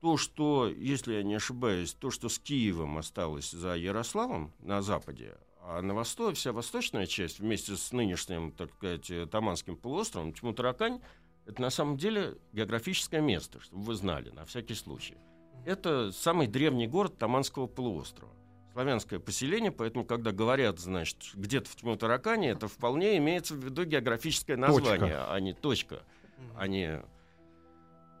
То, 0.00 0.16
что, 0.16 0.68
если 0.68 1.14
я 1.14 1.22
не 1.22 1.34
ошибаюсь, 1.34 1.94
то, 1.94 2.10
что 2.10 2.28
с 2.28 2.38
Киевом 2.38 2.98
осталось 2.98 3.50
за 3.50 3.74
Ярославом 3.74 4.52
на 4.58 4.82
западе, 4.82 5.38
а 5.60 5.80
на 5.80 5.94
востоке, 5.94 6.34
вся 6.34 6.52
восточная 6.52 7.06
часть 7.06 7.38
вместе 7.38 7.74
с 7.76 7.90
нынешним, 7.90 8.52
так 8.52 8.70
сказать, 8.74 9.10
Таманским 9.30 9.76
полуостровом, 9.76 10.34
Тьму-Таракань, 10.34 11.00
это 11.46 11.62
на 11.62 11.70
самом 11.70 11.96
деле 11.96 12.36
географическое 12.52 13.22
место, 13.22 13.60
чтобы 13.60 13.84
вы 13.84 13.94
знали, 13.94 14.28
на 14.30 14.44
всякий 14.44 14.74
случай. 14.74 15.16
Это 15.64 16.12
самый 16.12 16.46
древний 16.46 16.86
город 16.86 17.18
Таманского 17.18 17.66
полуострова. 17.66 18.32
Славянское 18.72 19.20
поселение, 19.20 19.70
поэтому, 19.70 20.04
когда 20.04 20.32
говорят, 20.32 20.80
значит, 20.80 21.18
где-то 21.34 21.70
в 21.70 21.76
Тьму-Таракане, 21.76 22.50
это 22.50 22.66
вполне 22.66 23.16
имеется 23.18 23.54
в 23.54 23.58
виду 23.58 23.84
географическое 23.84 24.56
название, 24.56 25.24
а 25.28 25.38
не 25.38 25.52
точка. 25.52 26.02
А 26.56 26.66
не... 26.66 27.02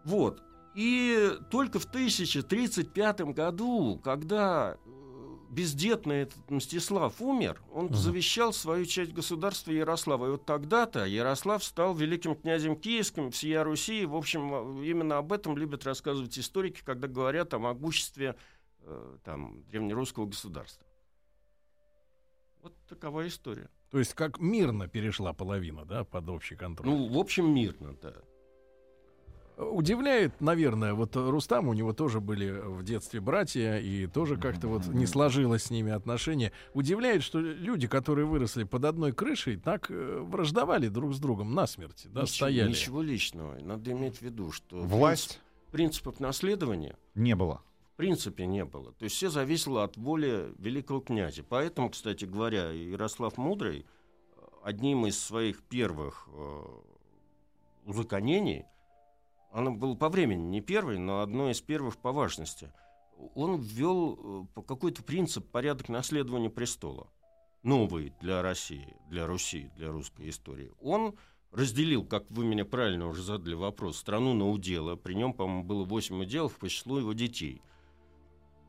Вот. 0.04 0.42
И 0.74 1.32
только 1.50 1.78
в 1.78 1.86
1035 1.86 3.20
году, 3.32 4.00
когда 4.02 4.76
бездетный 5.50 6.22
этот 6.22 6.50
Мстислав 6.50 7.20
умер, 7.20 7.60
он 7.72 7.86
Мгм. 7.86 7.94
завещал 7.94 8.52
свою 8.52 8.84
часть 8.86 9.12
государства 9.12 9.70
Ярослава. 9.72 10.26
И 10.26 10.30
вот 10.30 10.44
тогда-то 10.46 11.04
Ярослав 11.04 11.62
стал 11.64 11.94
великим 11.94 12.34
князем 12.34 12.76
киевским 12.76 13.30
всея 13.30 13.64
Руси. 13.64 14.06
В 14.06 14.16
общем, 14.16 14.80
э, 14.82 14.86
именно 14.86 15.18
об 15.18 15.32
этом 15.32 15.56
любят 15.56 15.84
рассказывать 15.84 16.38
историки, 16.38 16.82
когда 16.84 17.08
говорят 17.08 17.54
о 17.54 17.58
могуществе 17.58 18.36
э, 18.86 19.16
там, 19.24 19.62
древнерусского 19.70 20.26
государства. 20.26 20.86
Вот 22.62 22.74
такова 22.88 23.26
история. 23.26 23.68
То 23.90 23.98
есть 23.98 24.14
как 24.14 24.40
мирно 24.40 24.88
перешла 24.88 25.32
половина, 25.32 25.84
да, 25.84 26.04
под 26.04 26.28
общий 26.28 26.56
контроль. 26.56 26.88
Ну, 26.90 27.08
в 27.08 27.18
общем, 27.18 27.54
мирно, 27.54 27.96
да. 28.02 28.14
Удивляет, 29.56 30.40
наверное, 30.40 30.94
вот 30.94 31.14
Рустам, 31.14 31.68
у 31.68 31.74
него 31.74 31.92
тоже 31.92 32.20
были 32.20 32.50
в 32.50 32.82
детстве 32.82 33.20
братья, 33.20 33.78
и 33.78 34.08
тоже 34.08 34.36
как-то 34.36 34.66
вот 34.66 34.86
не 34.88 35.06
сложилось 35.06 35.64
с 35.64 35.70
ними 35.70 35.92
отношения. 35.92 36.50
Удивляет, 36.72 37.22
что 37.22 37.38
люди, 37.38 37.86
которые 37.86 38.26
выросли 38.26 38.64
под 38.64 38.84
одной 38.84 39.12
крышей, 39.12 39.56
так 39.56 39.90
э, 39.90 40.18
враждовали 40.22 40.88
друг 40.88 41.14
с 41.14 41.20
другом 41.20 41.54
насмерть, 41.54 42.06
да, 42.10 42.22
Ничего- 42.22 42.34
стояли. 42.34 42.68
Ничего 42.70 43.00
личного. 43.02 43.56
Надо 43.60 43.92
иметь 43.92 44.16
в 44.18 44.22
виду, 44.22 44.50
что 44.50 44.76
Власть 44.82 45.40
принцип- 45.70 45.70
принципов 45.70 46.20
наследования 46.20 46.96
не 47.14 47.36
было. 47.36 47.62
в 47.92 47.96
принципе 47.96 48.46
не 48.46 48.64
было. 48.64 48.92
То 48.94 49.04
есть 49.04 49.14
все 49.14 49.30
зависело 49.30 49.84
от 49.84 49.96
воли 49.96 50.52
великого 50.58 50.98
князя. 51.00 51.44
Поэтому, 51.48 51.90
кстати 51.90 52.24
говоря, 52.24 52.70
Ярослав 52.70 53.36
Мудрый 53.38 53.86
одним 54.64 55.06
из 55.06 55.16
своих 55.16 55.62
первых 55.62 56.26
э, 56.32 56.62
узаконений, 57.86 58.64
оно 59.54 59.70
было 59.70 59.94
по 59.94 60.08
времени 60.08 60.42
не 60.42 60.60
первый, 60.60 60.98
но 60.98 61.20
одно 61.20 61.48
из 61.48 61.60
первых 61.60 61.96
по 61.96 62.10
важности, 62.10 62.72
он 63.36 63.60
ввел 63.60 64.48
э, 64.56 64.62
какой-то 64.62 65.04
принцип 65.04 65.48
порядок 65.48 65.88
наследования 65.88 66.50
престола. 66.50 67.08
Новый 67.62 68.12
для 68.20 68.42
России, 68.42 68.96
для 69.08 69.26
Руси, 69.28 69.70
для 69.76 69.92
русской 69.92 70.28
истории. 70.28 70.72
Он 70.80 71.14
разделил, 71.52 72.04
как 72.04 72.28
вы 72.30 72.44
меня 72.44 72.64
правильно 72.64 73.06
уже 73.06 73.22
задали 73.22 73.54
вопрос, 73.54 73.96
страну 73.96 74.34
на 74.34 74.50
уделы. 74.50 74.96
При 74.96 75.14
нем, 75.14 75.32
по-моему, 75.32 75.62
было 75.62 75.84
8 75.84 76.20
уделов 76.20 76.58
по 76.58 76.68
числу 76.68 76.98
его 76.98 77.12
детей. 77.12 77.62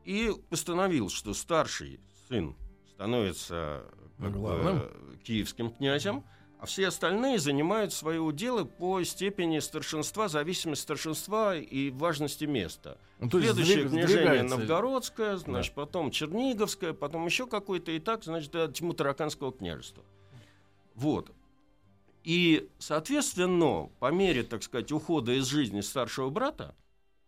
И 0.04 0.32
постановил, 0.50 1.10
что 1.10 1.34
старший 1.34 1.98
сын 2.28 2.54
становится 2.94 3.90
как 4.18 4.38
бы, 4.38 4.50
э, 4.52 5.16
киевским 5.24 5.72
князем, 5.72 6.24
а 6.66 6.68
все 6.68 6.88
остальные 6.88 7.38
занимают 7.38 7.92
свои 7.92 8.18
уделы 8.18 8.64
по 8.64 9.00
степени 9.04 9.60
старшинства, 9.60 10.26
зависимости 10.26 10.82
старшинства 10.82 11.56
и 11.56 11.90
важности 11.90 12.44
места. 12.44 12.98
Ну, 13.20 13.30
то 13.30 13.40
Следующее 13.40 13.84
сдвиг- 13.84 13.90
княжение 13.90 14.08
сдвигается. 14.16 14.56
Новгородское, 14.56 15.36
значит, 15.36 15.74
потом 15.74 16.10
Черниговское, 16.10 16.92
потом 16.92 17.24
еще 17.24 17.46
какое-то, 17.46 17.92
и 17.92 18.00
так, 18.00 18.24
значит, 18.24 18.50
до 18.50 18.66
Тьму-Тараканского 18.66 19.52
княжества. 19.52 20.02
Вот. 20.96 21.30
И, 22.24 22.68
соответственно, 22.80 23.88
по 24.00 24.10
мере, 24.10 24.42
так 24.42 24.64
сказать, 24.64 24.90
ухода 24.90 25.38
из 25.38 25.46
жизни 25.46 25.82
старшего 25.82 26.30
брата, 26.30 26.74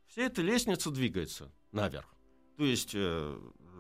вся 0.09 0.23
эта 0.23 0.43
лестница 0.43 0.91
двигается 0.91 1.53
наверх. 1.71 2.13
То 2.57 2.65
есть, 2.65 2.91
э, 2.93 3.39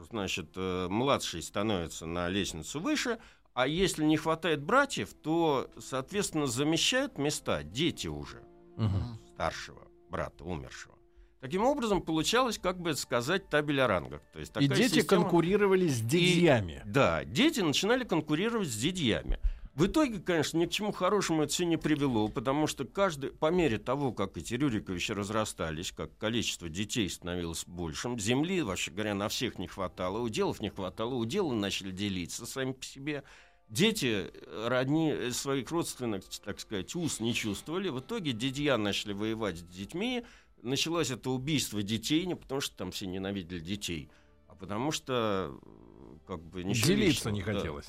значит, 0.08 0.50
э, 0.54 0.86
младший 0.88 1.42
становится 1.42 2.06
на 2.06 2.28
лестницу 2.28 2.78
выше, 2.78 3.18
а 3.58 3.66
если 3.66 4.04
не 4.04 4.16
хватает 4.16 4.62
братьев, 4.62 5.12
то, 5.20 5.68
соответственно, 5.80 6.46
замещают 6.46 7.18
места 7.18 7.64
дети 7.64 8.06
уже 8.06 8.40
Мгм. 8.76 9.18
старшего 9.34 9.82
брата, 10.10 10.44
умершего. 10.44 10.94
Таким 11.40 11.64
образом, 11.64 12.00
получалось, 12.00 12.56
как 12.56 12.80
бы 12.80 12.94
сказать, 12.94 13.48
табель 13.48 13.80
о 13.80 13.88
рангах. 13.88 14.22
То 14.32 14.38
есть 14.38 14.52
И 14.52 14.54
такая 14.68 14.68
дети 14.78 15.00
система- 15.00 15.22
конкурировали 15.24 15.88
с 15.88 16.00
дядьями. 16.00 16.82
Да, 16.86 17.24
дети 17.24 17.58
начинали 17.58 18.04
конкурировать 18.04 18.68
с 18.68 18.76
дядьями. 18.76 19.40
В 19.74 19.86
итоге, 19.86 20.18
конечно, 20.18 20.58
ни 20.58 20.66
к 20.66 20.70
чему 20.72 20.90
хорошему 20.90 21.42
это 21.44 21.52
все 21.52 21.64
не 21.64 21.76
привело, 21.76 22.26
потому 22.28 22.66
что 22.66 22.84
каждый, 22.84 23.30
по 23.30 23.48
мере 23.52 23.78
того, 23.78 24.10
как 24.12 24.36
эти 24.36 24.54
Рюриковичи 24.54 25.12
разрастались, 25.12 25.92
как 25.92 26.16
количество 26.18 26.68
детей 26.68 27.08
становилось 27.08 27.64
большим, 27.64 28.18
земли, 28.18 28.60
вообще 28.62 28.90
говоря, 28.90 29.14
на 29.14 29.28
всех 29.28 29.56
не 29.60 29.68
хватало, 29.68 30.18
уделов 30.18 30.60
не 30.60 30.70
хватало, 30.70 31.14
уделы 31.14 31.54
начали 31.54 31.92
делиться 31.92 32.44
сами 32.46 32.72
по 32.72 32.84
себе. 32.84 33.22
Дети 33.68 34.30
э, 34.32 34.68
родни 34.68 35.10
э, 35.10 35.30
своих 35.30 35.70
родственных, 35.70 36.24
так 36.42 36.58
сказать, 36.58 36.94
уз 36.94 37.20
не 37.20 37.34
чувствовали. 37.34 37.90
В 37.90 38.00
итоге 38.00 38.32
дядья 38.32 38.78
начали 38.78 39.12
воевать 39.12 39.58
с 39.58 39.62
детьми. 39.62 40.24
Началось 40.62 41.10
это 41.10 41.30
убийство 41.30 41.82
детей, 41.82 42.24
не 42.24 42.34
потому 42.34 42.60
что 42.60 42.76
там 42.76 42.90
все 42.90 43.06
ненавидели 43.06 43.60
детей, 43.60 44.08
а 44.46 44.54
потому 44.54 44.90
что 44.90 45.54
э, 45.62 46.16
как 46.26 46.42
бы 46.42 46.64
ничего 46.64 46.88
Делиться 46.88 47.30
личного, 47.30 47.34
не 47.34 47.42
да. 47.42 47.52
хотелось. 47.52 47.86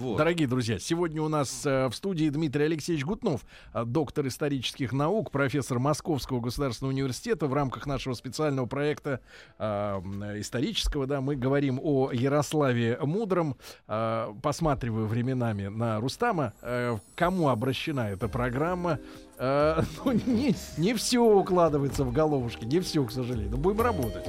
Вот. 0.00 0.16
Дорогие 0.16 0.48
друзья, 0.48 0.78
сегодня 0.78 1.20
у 1.20 1.28
нас 1.28 1.66
э, 1.66 1.88
в 1.88 1.94
студии 1.94 2.30
Дмитрий 2.30 2.64
Алексеевич 2.64 3.04
Гутнов, 3.04 3.44
э, 3.74 3.84
доктор 3.84 4.26
исторических 4.28 4.94
наук, 4.94 5.30
профессор 5.30 5.78
Московского 5.78 6.40
государственного 6.40 6.94
университета. 6.94 7.46
В 7.46 7.52
рамках 7.52 7.84
нашего 7.84 8.14
специального 8.14 8.64
проекта 8.64 9.20
э, 9.58 10.00
исторического, 10.38 11.06
да, 11.06 11.20
мы 11.20 11.36
говорим 11.36 11.78
о 11.82 12.12
Ярославе 12.12 12.98
Мудром. 13.02 13.56
Э, 13.88 14.32
посматриваю 14.42 15.06
временами 15.06 15.66
на 15.66 16.00
Рустама. 16.00 16.54
Кому 17.14 17.48
обращена 17.50 18.08
эта 18.10 18.26
программа? 18.26 18.98
Ну, 19.40 20.12
не, 20.26 20.54
не 20.76 20.92
все 20.92 21.20
укладывается 21.20 22.04
в 22.04 22.12
головушки, 22.12 22.66
не 22.66 22.80
все, 22.80 23.02
к 23.04 23.10
сожалению. 23.10 23.52
Но 23.52 23.56
будем 23.56 23.80
работать. 23.80 24.26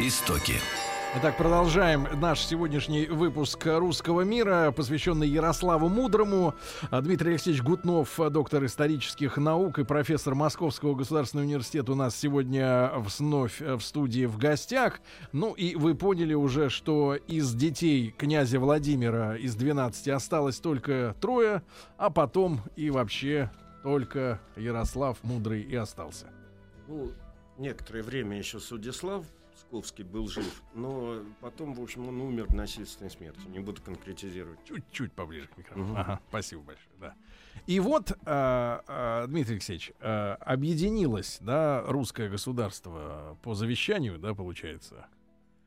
Истоки. 0.00 0.54
Итак, 1.16 1.36
продолжаем 1.36 2.08
наш 2.20 2.40
сегодняшний 2.40 3.06
выпуск 3.06 3.64
«Русского 3.66 4.22
мира», 4.22 4.72
посвященный 4.76 5.28
Ярославу 5.28 5.88
Мудрому. 5.88 6.54
Дмитрий 6.90 7.30
Алексеевич 7.30 7.62
Гутнов, 7.62 8.18
доктор 8.30 8.64
исторических 8.64 9.36
наук 9.36 9.78
и 9.78 9.84
профессор 9.84 10.34
Московского 10.34 10.96
государственного 10.96 11.46
университета 11.46 11.92
у 11.92 11.94
нас 11.94 12.16
сегодня 12.16 12.90
вновь 12.96 13.60
в 13.60 13.80
студии 13.80 14.26
в 14.26 14.38
гостях. 14.38 15.00
Ну 15.30 15.52
и 15.52 15.76
вы 15.76 15.94
поняли 15.94 16.34
уже, 16.34 16.68
что 16.68 17.14
из 17.14 17.54
детей 17.54 18.12
князя 18.18 18.58
Владимира 18.58 19.36
из 19.36 19.54
12 19.54 20.08
осталось 20.08 20.58
только 20.58 21.14
трое, 21.20 21.62
а 21.96 22.10
потом 22.10 22.60
и 22.74 22.90
вообще 22.90 23.52
только 23.84 24.40
Ярослав 24.56 25.18
Мудрый 25.22 25.62
и 25.62 25.76
остался. 25.76 26.26
Ну, 26.88 27.12
некоторое 27.58 28.02
время 28.02 28.38
еще 28.38 28.60
Судислав 28.60 29.24
Псковский 29.54 30.04
был 30.04 30.28
жив, 30.28 30.62
но 30.74 31.22
потом, 31.40 31.74
в 31.74 31.80
общем, 31.80 32.08
он 32.08 32.20
умер 32.20 32.52
насильственной 32.52 33.10
смертью. 33.10 33.48
Не 33.50 33.60
буду 33.60 33.80
конкретизировать. 33.82 34.58
Чуть-чуть 34.64 35.12
поближе 35.12 35.46
к 35.48 35.56
микрофону. 35.56 35.86
Мгм. 35.86 35.96
Ага, 35.96 36.20
спасибо 36.28 36.62
большое. 36.62 36.88
Да. 37.00 37.14
И 37.66 37.80
вот, 37.80 38.12
а, 38.26 38.82
а, 38.86 39.26
Дмитрий 39.26 39.54
Алексеевич, 39.54 39.92
а, 40.00 40.34
объединилось, 40.40 41.38
да, 41.40 41.82
русское 41.86 42.28
государство 42.28 43.38
по 43.42 43.54
завещанию, 43.54 44.18
да, 44.18 44.34
получается. 44.34 45.06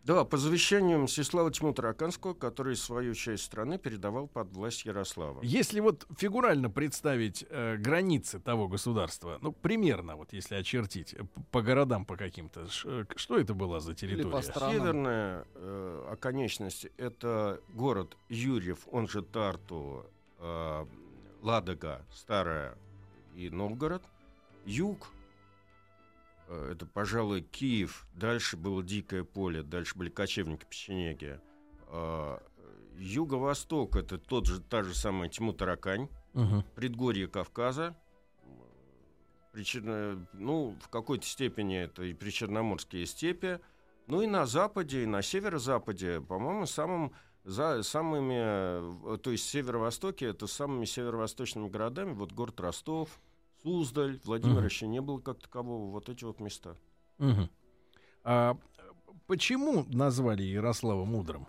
Да, 0.07 0.23
по 0.23 0.37
завещанию 0.37 0.99
Мстислава 0.99 1.51
Тиму-Тараканского, 1.51 2.33
который 2.33 2.77
свою 2.77 3.13
часть 3.13 3.43
страны 3.43 3.77
передавал 3.77 4.27
под 4.27 4.53
власть 4.53 4.85
Ярослава. 4.85 5.41
Если 5.43 5.81
вот 5.81 6.07
фигурально 6.17 6.69
представить 6.69 7.45
э, 7.49 7.75
границы 7.75 8.39
того 8.39 8.69
государства, 8.69 9.37
ну, 9.41 9.51
примерно, 9.51 10.15
вот 10.15 10.31
если 10.31 10.55
очертить, 10.55 11.13
э, 11.13 11.23
по 11.51 11.61
городам 11.61 12.05
по 12.05 12.15
каким-то, 12.15 12.69
ш- 12.69 12.87
э, 12.89 13.05
что 13.17 13.37
это 13.37 13.53
была 13.53 13.81
за 13.81 13.95
территория? 13.95 14.31
по 14.31 14.41
странам. 14.41 14.71
Северная 14.71 15.45
э, 15.55 16.07
оконечность— 16.09 16.87
это 16.97 17.59
город 17.73 18.15
Юрьев, 18.29 18.87
он 18.89 19.09
же 19.09 19.21
Тарту, 19.21 20.05
э, 20.39 20.85
Ладога, 21.41 22.05
Старая 22.13 22.77
и 23.35 23.49
Новгород. 23.49 24.03
Юг 24.65 25.09
это, 26.53 26.85
пожалуй, 26.85 27.41
Киев. 27.41 28.07
Дальше 28.13 28.57
было 28.57 28.83
Дикое 28.83 29.23
поле, 29.23 29.63
дальше 29.63 29.97
были 29.97 30.09
кочевники, 30.09 30.65
печенеги. 30.65 31.39
Э, 31.87 32.39
Юго-восток— 32.97 33.95
это 33.97 34.17
тот 34.17 34.47
же, 34.47 34.59
та 34.61 34.83
же 34.83 34.95
самая 34.95 35.29
Тьму-Таракань, 35.29 36.09
Мгм. 36.33 36.63
предгорье 36.75 37.27
Кавказа. 37.27 37.95
Причерно- 39.53 40.25
ну, 40.33 40.75
в 40.81 40.89
какой-то 40.89 41.25
степени 41.25 41.77
это 41.77 42.03
и 42.03 42.13
причерноморские 42.13 43.05
степи. 43.05 43.59
Ну 44.07 44.21
и 44.21 44.27
на 44.27 44.45
западе, 44.45 45.03
и 45.03 45.05
на 45.05 45.21
северо-западе, 45.21 46.21
по-моему, 46.21 46.65
самым, 46.65 47.11
за, 47.43 47.81
самыми, 47.83 49.13
э, 49.13 49.17
то 49.17 49.31
есть 49.31 49.49
северо-востоке, 49.49 50.27
это 50.27 50.47
самыми 50.47 50.85
северо-восточными 50.85 51.69
городами, 51.69 52.13
вот 52.13 52.31
город 52.33 52.59
Ростов, 52.59 53.19
Суздаль, 53.63 54.19
Владимир 54.23 54.57
Мгм. 54.57 54.65
еще 54.65 54.87
не 54.87 55.01
было 55.01 55.19
как 55.19 55.39
такового, 55.39 55.91
вот 55.91 56.09
эти 56.09 56.23
вот 56.23 56.39
места. 56.39 56.75
Мгм. 57.17 57.49
А 58.23 58.57
почему 59.27 59.85
назвали 59.89 60.43
Ярослава 60.43 61.05
мудрым? 61.05 61.47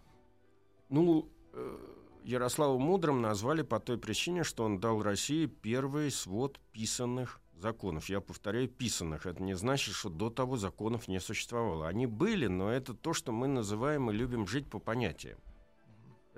Ну, 0.88 1.28
э, 1.52 1.76
Ярослава 2.24 2.78
Мудрым 2.78 3.22
назвали 3.22 3.62
по 3.62 3.78
той 3.80 3.96
причине, 3.98 4.44
что 4.44 4.64
он 4.64 4.80
дал 4.80 5.02
России 5.02 5.46
первый 5.46 6.10
свод 6.10 6.60
писанных 6.72 7.40
законов. 7.56 8.08
Я 8.08 8.20
повторяю, 8.20 8.68
писанных. 8.68 9.26
Это 9.26 9.42
не 9.42 9.54
значит, 9.54 9.94
что 9.94 10.08
до 10.10 10.30
того 10.30 10.56
законов 10.56 11.08
не 11.08 11.20
существовало. 11.20 11.88
Они 11.88 12.06
были, 12.06 12.46
но 12.46 12.70
это 12.70 12.94
то, 12.94 13.12
что 13.14 13.32
мы 13.32 13.48
называем 13.48 14.10
и 14.10 14.14
любим 14.14 14.46
жить 14.46 14.68
по 14.68 14.78
понятиям. 14.78 15.38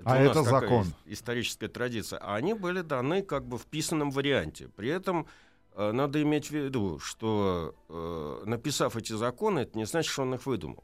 А 0.03 0.15
у 0.15 0.19
нас 0.19 0.31
это 0.31 0.43
такая 0.43 0.61
закон. 0.61 0.81
ис- 0.87 0.93
историческая 1.05 1.67
традиция. 1.67 2.19
А 2.19 2.35
они 2.35 2.53
были 2.53 2.81
даны 2.81 3.21
как 3.21 3.45
бы 3.45 3.57
в 3.57 3.65
писанном 3.67 4.11
варианте. 4.11 4.67
При 4.69 4.89
этом 4.89 5.27
надо 5.75 6.21
иметь 6.21 6.47
в 6.47 6.51
виду, 6.51 6.99
что 6.99 7.75
э, 7.87 8.43
написав 8.45 8.95
эти 8.95 9.13
законы, 9.13 9.59
это 9.59 9.77
не 9.77 9.85
значит, 9.85 10.11
что 10.11 10.23
он 10.23 10.35
их 10.35 10.45
выдумал. 10.45 10.83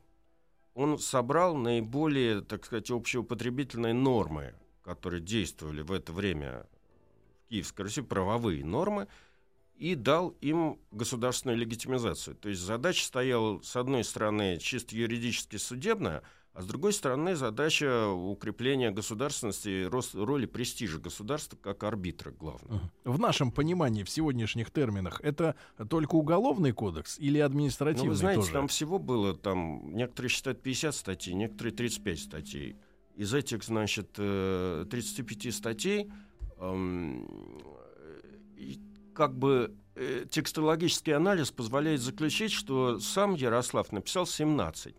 Он 0.73 0.99
собрал 0.99 1.55
наиболее, 1.55 2.41
так 2.41 2.65
сказать, 2.65 2.91
общеупотребительные 2.91 3.93
нормы, 3.93 4.53
которые 4.83 5.21
действовали 5.21 5.81
в 5.81 5.91
это 5.91 6.13
время 6.13 6.65
в 7.45 7.49
Киевской 7.49 7.81
Руси, 7.81 8.01
правовые 8.01 8.63
нормы, 8.63 9.07
и 9.75 9.95
дал 9.95 10.29
им 10.41 10.79
государственную 10.91 11.57
легитимизацию. 11.57 12.35
То 12.35 12.49
есть 12.49 12.61
задача 12.61 13.03
стояла, 13.05 13.61
с 13.61 13.75
одной 13.75 14.03
стороны, 14.03 14.57
чисто 14.59 14.95
юридически 14.95 15.57
судебная, 15.57 16.23
а 16.57 16.61
с 16.63 16.65
другой 16.65 16.91
стороны, 16.91 17.35
задача 17.35 18.09
укрепления 18.09 18.89
государственности 18.89 19.69
и 19.69 19.83
рост, 19.83 20.15
роли 20.15 20.47
престижа 20.47 20.97
государства 20.97 21.55
как 21.61 21.83
арбитра 21.83 22.31
главного. 22.31 22.91
В 23.03 23.19
нашем 23.19 23.51
понимании, 23.51 24.01
в 24.01 24.09
сегодняшних 24.09 24.71
терминах, 24.71 25.21
это 25.21 25.53
только 25.87 26.15
уголовный 26.15 26.71
кодекс 26.71 27.19
или 27.19 27.37
Ну, 27.37 27.45
административный 27.45 28.09
вы 28.09 28.15
знаете, 28.15 28.41
тоже? 28.41 28.53
там 28.53 28.67
всего 28.69 28.97
было, 28.97 29.35
там, 29.35 29.93
некоторые 29.93 30.31
считают 30.31 30.63
50 30.63 30.95
статей, 30.95 31.35
некоторые 31.35 31.75
35 31.75 32.19
статей. 32.19 32.75
Из 33.15 33.35
этих, 33.35 33.63
значит, 33.63 34.15
э, 34.17 34.87
35 34.89 35.51
статей, 35.51 36.11
эм, 36.57 37.27
и 38.55 38.79
как 39.13 39.37
бы 39.37 39.75
э, 39.93 40.25
текстологический 40.27 41.13
анализ 41.13 41.51
позволяет 41.51 42.01
заключить, 42.01 42.51
что 42.51 42.99
сам 42.99 43.35
Ярослав 43.35 43.91
написал 43.91 44.25
17. 44.25 44.95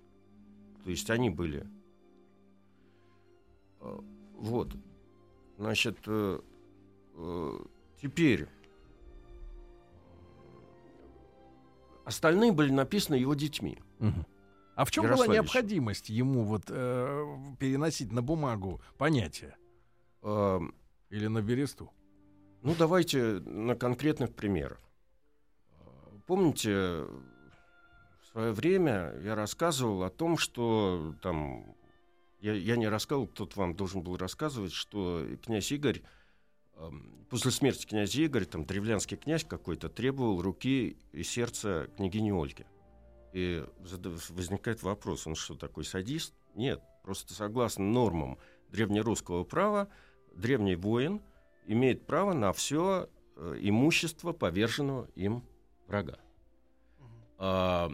То 0.89 0.93
есть 0.93 1.11
они 1.11 1.29
были. 1.29 1.69
Э, 3.81 4.01
Вот. 4.39 4.75
Значит, 5.59 5.99
э, 6.07 6.41
э, 7.15 7.59
теперь 8.01 8.49
остальные 12.07 12.53
были 12.53 12.73
написаны 12.73 13.17
его 13.17 13.35
детьми. 13.35 13.79
А 14.77 14.87
в 14.87 14.91
чем 14.91 15.05
была 15.05 15.27
необходимость 15.27 16.09
ему 16.09 16.45
вот 16.45 16.71
э, 16.71 17.37
переносить 17.59 18.11
на 18.11 18.23
бумагу 18.23 18.81
понятия 18.97 19.59
Эм, 20.23 20.75
или 21.11 21.27
на 21.27 21.43
бересту? 21.43 21.93
Ну, 22.63 22.75
давайте 22.79 23.41
на 23.41 23.75
конкретных 23.75 24.35
примерах. 24.35 24.81
Э, 25.69 25.85
Помните, 26.27 27.05
свое 28.39 28.53
время 28.53 29.15
я 29.25 29.35
рассказывал 29.35 30.05
о 30.05 30.11
том, 30.11 30.39
что 30.39 31.13
там... 31.23 31.75
Я, 32.41 32.53
я 32.53 32.77
не 32.77 32.87
рассказывал, 32.87 33.27
кто-то 33.27 33.59
вам 33.59 33.75
должен 33.75 34.01
был 34.03 34.17
рассказывать, 34.17 34.73
что 34.73 35.27
князь 35.45 35.73
Игорь, 35.73 36.03
эм, 36.77 37.27
после 37.29 37.51
смерти 37.51 37.85
князя 37.85 38.25
Игоря, 38.25 38.45
там, 38.45 38.65
древлянский 38.65 39.17
князь 39.17 39.43
какой-то 39.43 39.89
требовал 39.89 40.41
руки 40.41 40.97
и 41.11 41.25
сердца 41.25 41.89
княгини 41.97 42.31
Ольги. 42.31 42.65
И 43.33 43.65
возникает 43.81 44.85
вопрос, 44.85 45.27
он 45.27 45.35
что, 45.35 45.57
такой 45.57 45.85
садист? 45.85 46.33
Нет, 46.55 46.81
просто 47.03 47.35
согласно 47.35 47.85
нормам 47.85 48.39
древнерусского 48.69 49.43
права, 49.43 49.89
древний 50.33 50.77
воин 50.77 51.21
имеет 51.67 52.07
право 52.07 52.35
на 52.35 52.53
все 52.53 53.09
имущество 53.37 54.33
поверженного 54.33 55.09
им 55.17 55.43
врага. 55.89 56.21
А, 57.39 57.91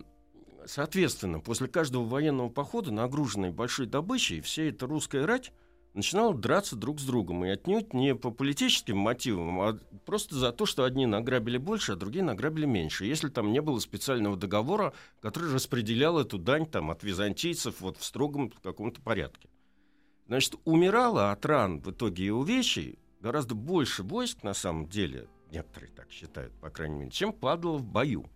соответственно, 0.67 1.41
после 1.41 1.69
каждого 1.69 2.05
военного 2.05 2.49
похода, 2.49 2.91
нагруженной 2.91 3.51
большой 3.51 3.87
добычей, 3.87 4.41
вся 4.41 4.65
эта 4.65 4.87
русская 4.87 5.27
рать 5.27 5.53
начинала 5.95 6.35
драться 6.35 6.77
друг 6.77 7.01
с 7.01 7.05
другом. 7.05 7.45
И 7.45 7.49
отнюдь 7.49 7.95
не 7.95 8.15
по 8.15 8.31
политическим 8.31 8.99
мотивам, 8.99 9.61
а 9.61 9.79
просто 10.05 10.35
за 10.35 10.53
то, 10.53 10.67
что 10.67 10.85
одни 10.85 11.07
награбили 11.07 11.57
больше, 11.57 11.93
а 11.93 11.97
другие 11.97 12.25
награбили 12.25 12.67
меньше. 12.67 13.07
Если 13.07 13.29
там 13.29 13.53
не 13.53 13.61
было 13.61 13.79
специального 13.79 14.37
договора, 14.37 14.93
который 15.21 15.53
распределял 15.53 16.19
эту 16.19 16.39
дань 16.39 16.67
там, 16.67 16.91
от 16.91 17.03
византийцев 17.03 17.81
вот, 17.81 17.97
в 17.97 18.05
строгом 18.05 18.51
каком-то 18.63 19.01
порядке. 19.01 19.49
Значит, 20.27 20.57
умирало 20.65 21.33
от 21.33 21.45
ран 21.47 21.81
в 21.81 21.91
итоге 21.91 22.27
и 22.27 22.31
увечий 22.31 22.99
гораздо 23.21 23.55
больше 23.55 24.03
войск, 24.03 24.43
на 24.43 24.55
самом 24.55 24.89
деле, 24.89 25.29
некоторые 25.51 25.91
так 25.93 26.11
считают, 26.11 26.53
по 26.61 26.71
крайней 26.71 26.97
мере, 26.97 27.11
чем 27.11 27.33
падало 27.33 27.79
в 27.79 27.85
бою. 27.85 28.27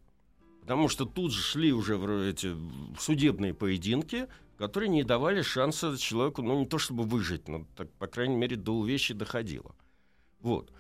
Потому 0.69 0.91
что 0.91 1.07
тут 1.07 1.33
же 1.33 1.41
шли 1.41 1.73
уже 1.73 1.97
эти 2.29 2.55
судебные 2.99 3.55
поединки, 3.55 4.29
которые 4.59 4.91
не 4.91 5.03
давали 5.03 5.41
шанса 5.41 5.97
человеку, 5.97 6.43
ну, 6.43 6.61
не 6.61 6.67
то 6.67 6.77
чтобы 6.77 7.05
выжить, 7.05 7.49
но, 7.49 7.65
так, 7.75 7.91
по 7.95 8.07
крайней 8.07 8.37
мере, 8.37 8.57
до 8.57 8.73
увечья 8.73 9.15
доходило. 9.15 9.75
Вот. 10.41 10.71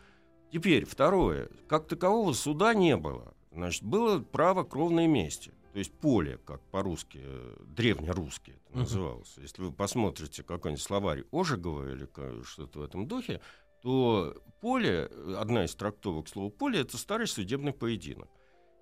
Теперь, 0.52 0.84
второе. 0.84 1.48
Как 1.68 1.88
такового 1.88 2.34
суда 2.34 2.74
не 2.74 2.98
было. 2.98 3.32
Значит, 3.50 3.82
было 3.82 4.18
право 4.18 4.62
кровной 4.62 5.06
мести. 5.06 5.54
То 5.72 5.78
есть 5.78 5.94
поле, 5.94 6.38
как 6.44 6.60
по-русски, 6.70 7.20
э, 7.22 7.56
древнерусски 7.68 8.60
это 8.66 8.78
называлось. 8.80 9.38
Если 9.38 9.62
вы 9.62 9.72
посмотрите 9.72 10.42
какой-нибудь 10.42 10.84
словарь 10.84 11.24
Ожегова 11.32 11.90
или 11.90 12.06
что-то 12.44 12.80
в 12.80 12.82
этом 12.82 13.08
духе, 13.08 13.40
то 13.80 14.36
поле, 14.60 15.08
э, 15.10 15.34
одна 15.38 15.64
из 15.64 15.74
трактовок 15.74 16.28
слова 16.28 16.50
поле, 16.50 16.80
это 16.80 16.98
старый 16.98 17.26
судебный 17.26 17.72
поединок. 17.72 18.28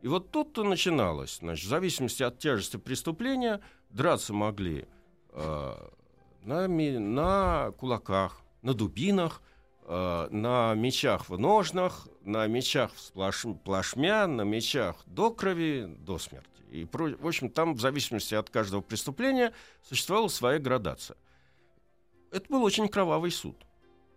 И 0.02 0.08
вот 0.08 0.30
тут-то 0.30 0.62
начиналось. 0.62 1.38
Значит, 1.38 1.66
в 1.66 1.68
зависимости 1.68 2.22
от 2.22 2.38
тяжести 2.38 2.76
преступления 2.76 3.60
драться 3.90 4.32
могли 4.32 4.86
э, 5.32 5.88
на, 6.42 6.68
на 6.68 7.72
кулаках, 7.72 8.40
на 8.62 8.74
дубинах, 8.74 9.42
э, 9.82 10.28
на 10.30 10.74
мечах 10.74 11.28
в 11.28 11.38
ножнах, 11.38 12.08
на 12.22 12.46
мечах 12.46 12.92
сплаш- 12.96 13.58
плашмя, 13.64 14.26
на 14.26 14.42
мечах 14.42 14.96
до 15.06 15.30
крови, 15.30 15.86
до 15.86 16.18
смерти. 16.18 16.62
И, 16.70 16.84
в 16.84 17.26
общем, 17.26 17.48
там 17.48 17.74
в 17.74 17.80
зависимости 17.80 18.34
от 18.34 18.50
каждого 18.50 18.80
преступления 18.82 19.52
существовала 19.82 20.28
своя 20.28 20.58
градация. 20.58 21.16
Это 22.30 22.46
был 22.50 22.62
очень 22.64 22.88
кровавый 22.88 23.30
суд. 23.30 23.56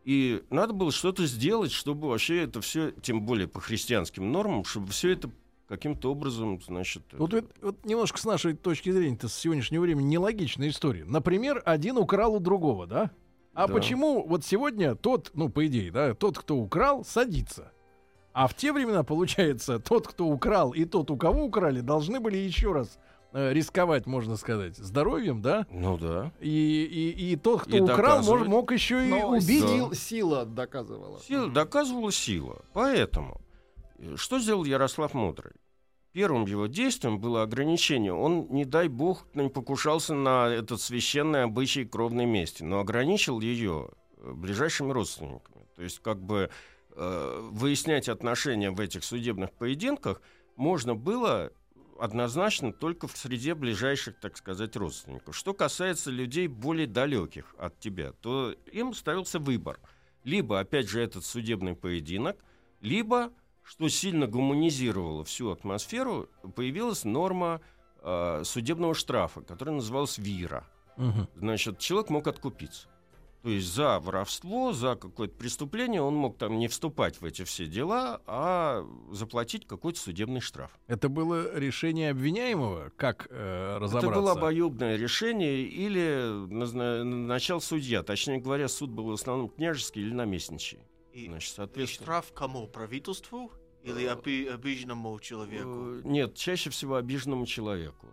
И 0.04 0.44
надо 0.50 0.74
было 0.74 0.92
что-то 0.92 1.26
сделать, 1.26 1.72
чтобы 1.72 2.10
вообще 2.10 2.44
это 2.44 2.62
все, 2.62 2.92
тем 2.92 3.22
более 3.22 3.48
по 3.48 3.62
христианским 3.62 4.32
нормам, 4.32 4.66
чтобы 4.66 4.88
все 4.88 5.12
это 5.12 5.30
каким-то 5.70 6.12
образом, 6.12 6.60
значит... 6.62 7.04
Вот, 7.14 7.34
это- 7.34 7.46
это- 7.48 7.66
вот 7.68 7.86
немножко 7.86 8.18
с 8.20 8.26
нашей 8.26 8.54
точки 8.56 8.90
зрения, 8.92 9.18
с 9.22 9.34
сегодняшнего 9.34 9.84
времени, 9.84 10.08
нелогичная 10.08 10.70
история. 10.70 11.06
Например, 11.06 11.62
один 11.64 11.98
украл 11.98 12.34
у 12.36 12.40
другого, 12.40 12.88
да? 12.88 13.12
А 13.54 13.68
Да. 13.68 13.74
почему 13.74 14.26
вот 14.28 14.44
сегодня 14.44 14.96
тот, 14.96 15.32
ну, 15.36 15.48
по 15.50 15.66
идее, 15.68 15.92
да, 15.92 16.14
тот, 16.16 16.38
кто 16.40 16.56
украл, 16.58 17.06
садится? 17.06 17.72
А 18.34 18.48
в 18.48 18.54
те 18.56 18.74
времена, 18.74 19.04
получается, 19.04 19.80
тот, 19.80 20.08
кто 20.08 20.26
украл, 20.28 20.72
и 20.72 20.86
тот, 20.86 21.12
у 21.12 21.18
кого 21.18 21.44
украли, 21.46 21.82
должны 21.82 22.20
были 22.20 22.38
еще 22.38 22.72
раз 22.72 22.98
э, 23.34 23.54
рисковать, 23.54 24.08
можно 24.08 24.38
сказать, 24.38 24.76
здоровьем, 24.78 25.42
да? 25.42 25.68
Ну 25.72 25.98
да. 26.00 26.32
И, 26.40 26.50
и, 26.50 27.32
и 27.32 27.36
тот, 27.36 27.62
кто 27.64 27.78
И 27.78 27.82
украл, 27.82 27.98
мож- 27.98 28.26
доказывать. 28.26 28.48
мог 28.48 28.72
еще 28.72 29.06
и 29.06 29.10
Но 29.12 29.30
убить. 29.32 29.46
сил- 29.68 29.94
сила 29.94 30.46
доказывала. 30.46 31.20
Сила, 31.20 31.48
доказывала 31.50 32.12
сила. 32.12 32.62
Поэтому, 32.74 33.40
что 34.16 34.40
сделал 34.40 34.64
Ярослав 34.64 35.14
Мудрый? 35.14 35.54
Первым 36.12 36.46
его 36.46 36.66
действием 36.66 37.20
было 37.20 37.44
ограничение. 37.44 38.14
Он, 38.14 38.48
не 38.50 38.66
дай 38.66 38.88
бог, 38.88 39.28
не 39.36 39.50
покушался 39.50 40.16
на 40.16 40.48
этот 40.48 40.82
священный 40.82 41.44
обычай 41.44 41.86
кровной 41.86 42.26
мести, 42.26 42.64
но 42.64 42.80
ограничил 42.80 43.40
ее 43.42 43.90
э, 44.18 44.32
ближайшими 44.34 44.92
родственниками. 44.92 45.68
То 45.76 45.84
есть, 45.84 46.00
как 46.00 46.20
бы 46.22 46.50
э, 46.96 47.50
выяснять 47.52 48.10
отношения 48.10 48.72
в 48.72 48.80
этих 48.80 49.04
судебных 49.04 49.52
поединках 49.52 50.22
можно 50.56 50.96
было 50.96 51.52
однозначно 52.00 52.74
только 52.74 53.08
в 53.08 53.16
среде 53.16 53.54
ближайших, 53.54 54.20
так 54.20 54.38
сказать, 54.38 54.76
родственников. 54.76 55.36
Что 55.36 55.54
касается 55.54 56.10
людей 56.10 56.48
более 56.48 56.88
далеких 56.88 57.54
от 57.60 57.80
тебя, 57.80 58.14
то 58.14 58.56
им 58.72 58.94
ставился 58.94 59.38
выбор. 59.40 59.80
Либо, 60.24 60.60
опять 60.60 60.90
же, 60.90 61.02
этот 61.02 61.24
судебный 61.24 61.76
поединок, 61.76 62.38
либо, 62.82 63.32
что 63.70 63.88
сильно 63.88 64.26
гуманизировало 64.26 65.24
всю 65.24 65.52
атмосферу, 65.52 66.28
появилась 66.56 67.04
норма 67.04 67.62
э, 68.02 68.42
судебного 68.44 68.96
штрафа, 68.96 69.42
которая 69.42 69.76
называлась 69.76 70.18
ВИРа. 70.18 70.66
Мгм. 70.98 71.28
Значит, 71.36 71.78
человек 71.78 72.10
мог 72.10 72.28
откупиться. 72.28 72.88
То 73.44 73.50
есть 73.50 73.72
за 73.72 74.00
воровство, 74.00 74.74
за 74.74 74.96
какое-то 74.96 75.36
преступление 75.36 76.02
он 76.02 76.16
мог 76.16 76.40
там 76.40 76.58
не 76.58 76.68
вступать 76.68 77.22
в 77.22 77.26
эти 77.26 77.44
все 77.44 77.68
дела, 77.68 78.22
а 78.26 78.84
заплатить 79.12 79.68
какой-то 79.68 80.00
судебный 80.00 80.42
штраф. 80.42 80.72
Это 80.88 81.08
было 81.08 81.56
решение 81.56 82.10
обвиняемого, 82.10 82.92
как 82.98 83.28
э, 83.30 83.78
разобраться? 83.78 84.10
Это 84.10 84.20
было 84.20 84.32
обоюдное 84.32 84.98
решение 84.98 85.62
или 85.62 86.48
назна- 86.52 87.04
назначал 87.04 87.62
судья. 87.62 88.02
Точнее 88.02 88.40
говоря, 88.40 88.68
суд 88.68 88.90
был 88.90 89.06
в 89.06 89.14
основном 89.14 89.50
княжеский 89.50 90.02
или 90.02 90.14
наместничий. 90.14 90.80
И, 91.14 91.28
Значит, 91.28 91.52
и 91.52 91.56
соответственно... 91.56 92.06
штраф 92.06 92.34
кому? 92.34 92.68
Правительству 92.68 93.52
или 93.84 94.08
оби- 94.08 94.48
обиженному 94.48 95.20
человеку? 95.20 95.70
Э, 95.70 96.02
Нет, 96.04 96.36
чаще 96.36 96.70
всего 96.70 96.96
обиженному 96.96 97.46
человеку. 97.46 98.08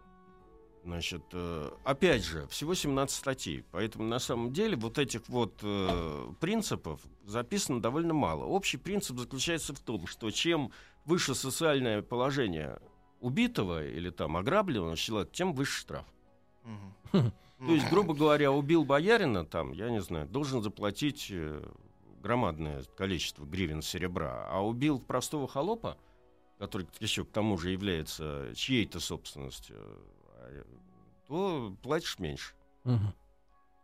Значит, 0.85 1.25
э, 1.33 1.71
опять 1.85 2.25
же, 2.25 2.47
всего 2.47 2.75
17 2.75 3.17
статей, 3.17 3.65
поэтому 3.73 4.05
на 4.05 4.21
самом 4.21 4.53
деле 4.53 4.77
вот 4.77 4.99
этих 4.99 5.29
вот 5.29 5.59
э, 5.63 6.29
принципов 6.41 7.01
записано 7.25 7.83
довольно 7.83 8.15
мало. 8.15 8.45
Общий 8.45 8.77
принцип 8.77 9.19
заключается 9.19 9.75
в 9.75 9.81
том, 9.81 10.07
что 10.07 10.31
чем 10.31 10.71
выше 11.05 11.35
социальное 11.35 12.03
положение 12.03 12.81
убитого 13.21 13.85
или 13.85 14.11
там 14.11 14.37
ограбленного 14.37 14.97
человека, 14.97 15.33
тем 15.33 15.55
выше 15.55 15.81
штраф. 15.81 16.07
Мгм. 16.63 17.33
То 17.59 17.73
есть, 17.73 17.89
грубо 17.91 18.15
говоря, 18.15 18.53
убил 18.53 18.85
боярина, 18.85 19.45
там, 19.45 19.73
я 19.73 19.91
не 19.91 20.01
знаю, 20.03 20.29
должен 20.29 20.63
заплатить 20.63 21.29
э, 21.31 21.69
громадное 22.27 22.83
количество 22.97 23.45
гривен 23.45 23.83
серебра, 23.83 24.49
а 24.51 24.61
убил 24.61 24.99
простого 24.99 25.47
холопа, 25.47 25.97
который 26.59 26.89
еще 26.99 27.25
к 27.25 27.31
тому 27.31 27.57
же 27.57 27.71
является 27.71 28.53
чьей-то 28.57 28.99
собственностью, 28.99 29.77
а, 29.79 30.65
то 31.29 31.77
платишь 31.83 32.19
меньше. 32.19 32.55
Мгм. 32.83 33.15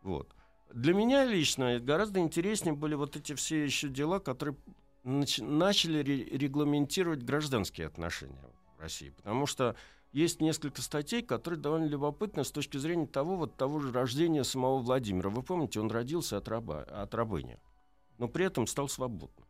Вот. 0.01 0.35
Для 0.73 0.93
меня 0.93 1.23
лично 1.23 1.79
гораздо 1.79 2.19
интереснее 2.19 2.73
были 2.73 2.95
вот 2.95 3.15
эти 3.15 3.33
все 3.35 3.63
еще 3.63 3.87
дела, 3.87 4.19
которые 4.19 4.57
нач- 5.05 5.41
начали 5.41 5.99
ре- 5.99 6.37
регламентировать 6.37 7.23
гражданские 7.23 7.87
отношения 7.87 8.43
в 8.77 8.81
России. 8.81 9.11
Потому 9.11 9.45
что 9.45 9.75
есть 10.11 10.41
несколько 10.41 10.81
статей, 10.81 11.21
которые 11.21 11.59
довольно 11.61 11.85
любопытны 11.85 12.43
с 12.43 12.51
точки 12.51 12.77
зрения 12.77 13.07
того, 13.07 13.37
вот, 13.37 13.55
того 13.55 13.79
же 13.79 13.93
рождения 13.93 14.43
самого 14.43 14.79
Владимира. 14.79 15.29
Вы 15.29 15.43
помните, 15.43 15.79
он 15.79 15.89
родился 15.89 16.37
от, 16.37 16.47
раба, 16.49 16.81
от 16.81 17.13
рабыни, 17.13 17.57
но 18.17 18.27
при 18.27 18.45
этом 18.45 18.67
стал 18.67 18.87
свободным. 18.89 19.47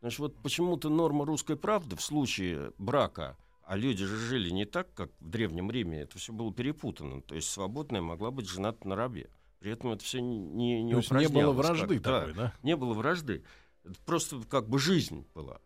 Значит, 0.00 0.18
вот 0.20 0.42
почему-то 0.42 0.88
норма 0.90 1.24
русской 1.24 1.56
правды 1.56 1.96
в 1.96 2.02
случае 2.02 2.72
брака, 2.78 3.36
а 3.64 3.76
люди 3.76 4.04
же 4.04 4.16
жили 4.16 4.50
не 4.50 4.64
так, 4.64 4.92
как 4.94 5.10
в 5.20 5.28
Древнем 5.28 5.70
Риме, 5.70 6.00
это 6.02 6.18
все 6.18 6.32
было 6.32 6.52
перепутано. 6.52 7.20
То 7.22 7.34
есть 7.34 7.50
свободная 7.50 8.00
могла 8.00 8.30
быть 8.30 8.48
жената 8.48 8.86
на 8.88 8.96
рабе. 8.96 9.28
При 9.58 9.72
этом 9.72 9.90
это 9.90 10.04
все 10.04 10.20
не, 10.20 10.82
не 10.82 10.92
То 10.92 10.98
есть 10.98 11.10
не 11.10 11.26
было 11.28 11.52
вражды 11.52 11.96
как- 11.96 12.02
да, 12.04 12.20
такой, 12.20 12.34
да? 12.34 12.54
не 12.62 12.76
было 12.76 12.94
вражды. 12.94 13.44
Это 13.84 13.96
просто 14.06 14.40
как 14.48 14.68
бы 14.68 14.78
жизнь 14.78 15.26
была. 15.34 15.60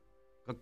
Как... 0.47 0.57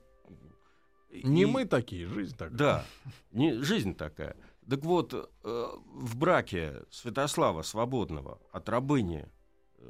Не 1.11 1.43
и- 1.43 1.47
мы 1.47 1.65
такие, 1.65 2.07
жизнь 2.09 2.37
такая. 2.37 2.57
Да, 2.59 2.85
не, 3.31 3.55
жизнь 3.63 3.95
такая. 3.95 4.37
Так 4.69 4.85
вот, 4.85 5.15
э, 5.15 5.69
в 5.85 6.17
браке 6.17 6.83
Святослава 6.91 7.63
Свободного 7.63 8.41
от 8.53 8.69
рабыни 8.69 9.27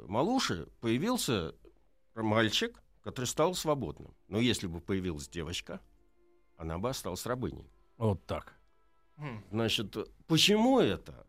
Малуши 0.07 0.67
появился 0.79 1.55
мальчик, 2.15 2.81
который 3.01 3.25
стал 3.25 3.53
свободным. 3.53 4.13
Но 4.27 4.39
если 4.39 4.67
бы 4.67 4.79
появилась 4.79 5.27
девочка, 5.27 5.79
она 6.57 6.77
бы 6.77 6.89
осталась 6.89 7.25
рабыней. 7.25 7.71
Вот 7.97 8.25
так. 8.25 8.55
Хм. 9.17 9.43
Значит, 9.51 9.95
почему 10.27 10.79
это? 10.79 11.25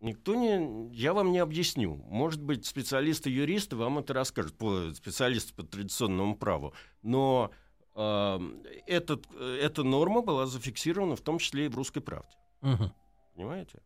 Никто 0.00 0.34
не... 0.34 0.88
Я 0.94 1.12
вам 1.12 1.30
не 1.30 1.38
объясню. 1.38 1.94
Может 1.94 2.42
быть, 2.42 2.66
специалисты-юристы 2.66 3.76
вам 3.76 3.98
это 3.98 4.12
расскажут, 4.14 4.56
по, 4.58 4.92
специалисты 4.94 5.54
по 5.54 5.62
традиционному 5.62 6.36
праву. 6.36 6.74
Но 7.02 7.52
э, 7.94 8.38
этот, 8.86 9.32
эта 9.34 9.84
норма 9.84 10.22
была 10.22 10.46
зафиксирована 10.46 11.14
в 11.14 11.20
том 11.20 11.38
числе 11.38 11.66
и 11.66 11.68
в 11.68 11.76
«Русской 11.76 12.00
правде». 12.00 12.36
Мгм. 12.62 12.92
Понимаете? 13.34 13.80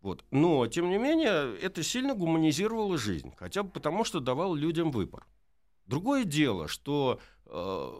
Вот. 0.00 0.24
Но, 0.30 0.66
тем 0.66 0.88
не 0.88 0.98
менее, 0.98 1.56
это 1.58 1.82
сильно 1.82 2.14
гуманизировало 2.14 2.96
жизнь. 2.96 3.32
Хотя 3.36 3.62
бы 3.62 3.70
потому, 3.70 4.04
что 4.04 4.20
давало 4.20 4.56
людям 4.56 4.90
выбор. 4.90 5.26
Другое 5.86 6.24
дело, 6.24 6.68
что 6.68 7.20
э, 7.46 7.90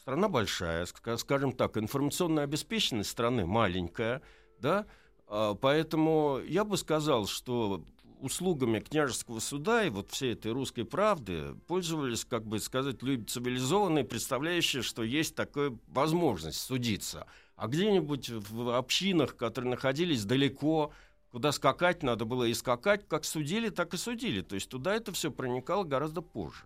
страна 0.00 0.28
большая, 0.28 0.84
ска- 0.84 1.16
скажем 1.16 1.52
так, 1.52 1.76
информационная 1.76 2.44
обеспеченность 2.44 3.10
страны 3.10 3.46
маленькая, 3.46 4.20
да, 4.58 4.86
а, 5.26 5.54
поэтому 5.54 6.40
я 6.46 6.64
бы 6.64 6.76
сказал, 6.76 7.26
что 7.26 7.82
услугами 8.20 8.80
княжеского 8.80 9.40
суда 9.40 9.84
и 9.84 9.90
вот 9.90 10.10
всей 10.10 10.34
этой 10.34 10.52
русской 10.52 10.84
правды 10.84 11.54
пользовались, 11.66 12.24
как 12.24 12.46
бы 12.46 12.58
сказать, 12.58 13.02
люди 13.02 13.24
цивилизованные, 13.24 14.04
представляющие, 14.04 14.82
что 14.82 15.02
есть 15.02 15.34
такая 15.34 15.76
возможность 15.88 16.60
судиться. 16.60 17.26
А 17.56 17.68
где-нибудь 17.68 18.30
в 18.30 18.76
общинах, 18.76 19.36
которые 19.36 19.70
находились 19.70 20.24
далеко, 20.24 20.92
куда 21.34 21.50
скакать 21.50 22.04
надо 22.04 22.24
было 22.26 22.44
и 22.44 22.54
скакать, 22.54 23.08
как 23.08 23.24
судили, 23.24 23.68
так 23.68 23.92
и 23.92 23.96
судили. 23.96 24.40
То 24.40 24.54
есть 24.54 24.68
туда 24.68 24.94
это 24.94 25.10
все 25.10 25.32
проникало 25.32 25.82
гораздо 25.82 26.22
позже. 26.22 26.64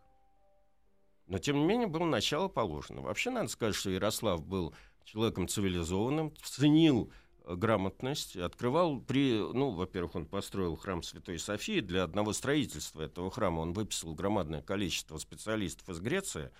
Но, 1.27 1.39
тем 1.39 1.57
не 1.57 1.65
менее, 1.65 1.87
было 1.87 2.05
начало 2.05 2.49
положено. 2.49 3.01
Вообще, 3.01 3.31
надо 3.31 3.49
сказать, 3.49 3.75
что 3.75 3.89
Ярослав 3.89 4.45
был 4.45 4.75
человеком 5.05 5.49
цивилизованным, 5.49 6.35
ценил 6.43 7.11
э, 7.45 7.55
грамотность, 7.55 8.37
открывал 8.37 9.01
при... 9.01 9.39
Ну, 9.39 9.71
во-первых, 9.71 10.17
он 10.17 10.27
построил 10.27 10.77
храм 10.77 11.03
Святой 11.03 11.39
Софии. 11.39 11.81
Для 11.81 12.03
одного 12.03 12.35
строительства 12.35 13.01
этого 13.01 13.31
храма 13.31 13.61
он 13.61 13.73
выписал 13.73 14.15
громадное 14.15 14.61
количество 14.61 15.17
специалистов 15.17 15.89
из 15.89 16.01
Греции, 16.01 16.51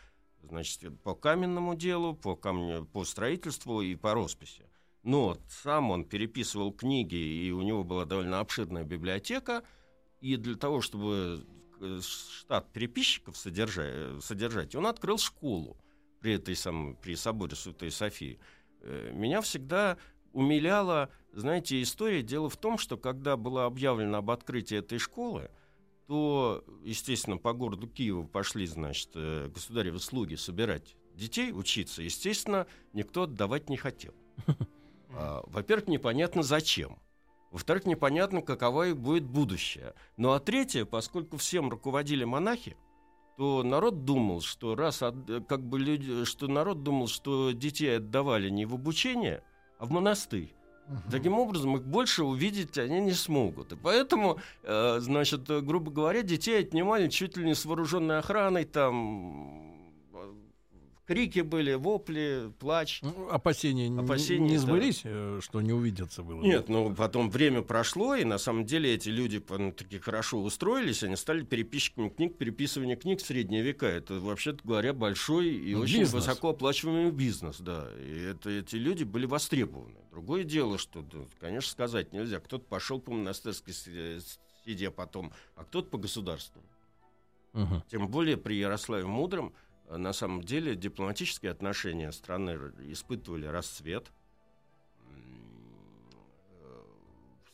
значит, 0.43 0.99
по 1.03 1.15
каменному 1.15 1.75
делу, 1.75 2.15
по, 2.15 2.37
камне, 2.37 2.87
по 2.87 3.05
строительству 3.05 3.83
и 3.83 3.97
по 3.97 4.15
росписи. 4.15 4.65
Но 5.09 5.39
сам 5.49 5.91
он 5.91 6.05
переписывал 6.05 6.71
книги, 6.71 7.17
и 7.17 7.51
у 7.51 7.63
него 7.63 7.83
была 7.83 8.05
довольно 8.05 8.41
обширная 8.41 8.85
библиотека, 8.85 9.65
и 10.21 10.37
для 10.37 10.55
того, 10.55 10.83
чтобы 10.83 11.47
э, 11.81 12.01
штат 12.03 12.71
переписчиков 12.75 13.35
содержать, 13.35 14.23
содержать, 14.23 14.75
он 14.75 14.87
открыл 14.87 15.17
школу 15.17 15.79
при 16.21 16.35
этой 16.35 16.55
самой, 16.55 16.95
при 16.95 17.17
соборе 17.17 17.57
Святой 17.57 17.91
Софии. 17.91 18.39
Э, 18.83 19.11
Меня 19.15 19.41
всегда 19.41 19.97
умиляла, 20.35 21.09
знаете, 21.33 21.81
история. 21.81 22.23
Дело 22.23 22.51
в 22.51 22.59
том, 22.59 22.77
что 22.77 22.99
когда 22.99 23.39
было 23.39 23.65
объявлено 23.65 24.19
об 24.19 24.31
открытии 24.31 24.77
этой 24.77 24.99
школы, 24.99 25.51
то, 26.07 26.63
естественно, 26.85 27.39
по 27.39 27.55
городу 27.55 27.89
Киеву 27.89 28.29
пошли, 28.29 28.67
значит, 28.67 29.09
э, 29.15 29.49
государевы 29.49 30.01
слуги 30.01 30.35
собирать 30.35 30.99
детей 31.15 31.51
учиться. 31.51 32.03
Естественно, 32.03 32.67
никто 32.93 33.23
отдавать 33.23 33.71
не 33.71 33.79
хотел. 33.79 34.13
А, 35.19 35.43
Во-первых, 35.47 35.89
непонятно 35.89 36.43
зачем. 36.43 36.99
Во-вторых, 37.51 37.87
непонятно, 37.87 38.43
каково 38.43 38.89
и 38.89 38.93
будет 38.93 39.25
будущее. 39.25 39.95
Ну 40.17 40.33
а 40.33 40.39
третье, 40.39 40.85
поскольку 40.85 41.39
всем 41.39 41.71
руководили 41.71 42.25
монахи, 42.25 42.77
то 43.37 43.63
народ 43.63 44.05
думал, 44.05 44.41
что 44.43 44.75
раз 44.75 45.03
от- 45.03 45.29
э, 45.31 45.41
как 45.41 45.63
бы 45.65 45.79
люди, 45.79 46.25
что 46.25 46.47
народ 46.49 46.83
думал, 46.83 47.07
что 47.09 47.53
детей 47.53 47.97
отдавали 47.97 48.51
не 48.51 48.67
в 48.67 48.75
обучение, 48.75 49.43
а 49.79 49.87
в 49.87 49.91
монастырь. 49.91 50.55
Таким 51.11 51.39
образом, 51.39 51.77
их 51.77 51.85
больше 51.87 52.25
увидеть 52.25 52.79
они 52.79 53.01
не 53.01 53.13
смогут. 53.13 53.73
И 53.73 53.77
поэтому, 53.77 54.39
э, 54.63 54.99
значит, 55.01 55.49
э, 55.51 55.61
грубо 55.61 55.91
говоря, 55.91 56.23
детей 56.23 56.61
отнимали 56.61 57.09
чуть 57.09 57.37
ли 57.37 57.45
не 57.45 57.55
с 57.55 57.65
вооруженной 57.67 58.19
охраной, 58.19 58.65
там, 58.65 59.68
крики 61.09 61.41
были, 61.41 61.73
вопли, 61.75 62.53
плач. 62.61 63.01
Ну, 63.03 63.29
Опасения, 63.31 63.89
не- 63.89 63.99
Опасения, 64.01 64.47
не 64.51 64.57
да. 64.57 64.61
сбылись, 64.63 65.01
э, 65.05 65.41
что 65.43 65.61
не 65.63 65.73
увидятся 65.73 66.23
было? 66.23 66.41
Нет, 66.43 66.69
ну 66.69 66.95
потом 66.95 67.31
время 67.31 67.63
прошло, 67.63 68.15
и 68.15 68.25
на 68.25 68.39
самом 68.39 68.65
деле 68.67 68.95
эти 68.95 69.09
люди 69.09 69.43
ну, 69.49 69.73
таки 69.73 69.99
хорошо 69.99 70.41
устроились, 70.43 71.03
они 71.03 71.17
стали 71.17 71.43
переписчиками 71.43 72.11
книг, 72.11 72.37
переписывание 72.37 72.95
книг 72.97 73.21
в 73.21 73.27
средние 73.27 73.63
века. 73.63 73.87
Это, 73.87 74.21
вообще-то 74.21 74.61
говоря, 74.63 74.93
большой 74.93 75.49
и 75.49 75.75
Ну, 75.75 75.81
очень 75.81 76.01
бизнес. 76.01 76.27
высокооплачиваемый 76.27 77.11
бизнес, 77.11 77.59
да. 77.59 77.89
И 77.99 78.21
это, 78.31 78.51
эти 78.51 78.77
люди 78.77 79.05
были 79.05 79.25
востребованы. 79.27 79.97
Другое 80.13 80.45
дело, 80.45 80.79
что, 80.79 81.01
да, 81.03 81.19
конечно, 81.41 81.71
сказать 81.71 82.13
нельзя. 82.13 82.39
Кто-то 82.39 82.65
пошел 82.65 83.01
по 83.01 83.13
монастырской 83.13 83.73
с- 83.73 84.39
среде 84.65 84.91
потом, 84.91 85.33
а 85.57 85.65
кто-то 85.65 85.89
по 85.89 85.97
государственному. 85.97 86.69
Мгм. 87.55 87.83
Тем 87.91 88.07
более 88.09 88.37
при 88.37 88.57
Ярославе 88.57 89.07
Мудром 89.07 89.49
э, 89.49 89.68
на 89.97 90.13
самом 90.13 90.43
деле 90.43 90.77
дипломатические 90.77 91.53
отношения 91.53 92.13
страны 92.13 92.73
испытывали 92.91 93.47
расцвет. 93.47 94.13
Э, 96.61 96.83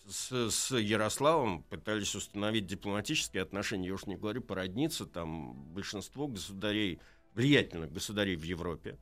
С, 0.08 0.50
с 0.50 0.76
Ярославом 0.76 1.62
пытались 1.62 2.14
установить 2.14 2.66
дипломатические 2.66 3.42
отношения, 3.42 3.88
я 3.88 3.94
уж 3.94 4.06
не 4.06 4.16
говорю 4.16 4.42
породниться, 4.42 5.06
там 5.06 5.54
большинство 5.72 6.26
государей, 6.26 7.00
влиятельных 7.34 7.92
государей 7.92 8.36
в 8.36 8.42
Европе. 8.42 8.98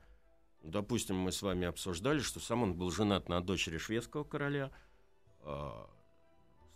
Допустим, 0.61 1.17
мы 1.17 1.31
с 1.31 1.41
вами 1.41 1.67
обсуждали, 1.67 2.19
что 2.19 2.39
сам 2.39 2.63
он 2.63 2.73
был 2.75 2.89
женат 2.91 3.29
на 3.29 3.41
дочери 3.41 3.77
шведского 3.77 4.23
короля. 4.23 4.71
А, 5.41 5.89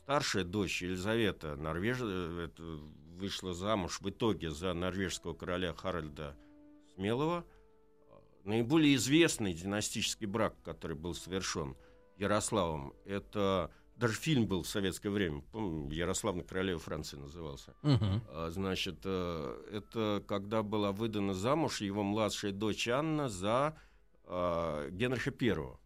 Старшая 0.03 0.43
дочь 0.45 0.81
Елизавета 0.81 1.55
Норвеж... 1.55 1.97
э, 2.01 2.49
вышла 3.17 3.53
замуж 3.53 3.99
в 3.99 4.09
итоге 4.09 4.51
за 4.51 4.73
норвежского 4.73 5.33
короля 5.33 5.73
Харальда 5.73 6.35
Смелого. 6.97 7.45
Наиболее 8.43 8.95
известный 8.95 9.53
династический 9.53 10.25
брак, 10.25 10.55
который 10.63 10.97
был 10.97 11.13
совершен 11.13 11.75
Ярославом, 12.17 12.93
это 13.05 13.71
даже 13.95 14.13
фильм 14.15 14.47
был 14.47 14.63
в 14.63 14.67
советское 14.67 15.09
время, 15.09 15.41
помню, 15.51 15.91
Ярославна 15.91 16.43
королева 16.43 16.79
Франции 16.79 17.17
назывался. 17.17 17.75
А, 17.83 18.49
Значит, 18.49 18.99
э, 19.03 19.69
это 19.71 20.23
когда 20.27 20.63
была 20.63 20.91
выдана 20.91 21.33
замуж 21.33 21.81
его 21.81 22.03
младшая 22.03 22.51
дочь 22.51 22.87
Анна 22.87 23.27
за 23.29 23.77
а, 24.23 24.89
Генриха 24.89 25.31
I, 25.39 25.77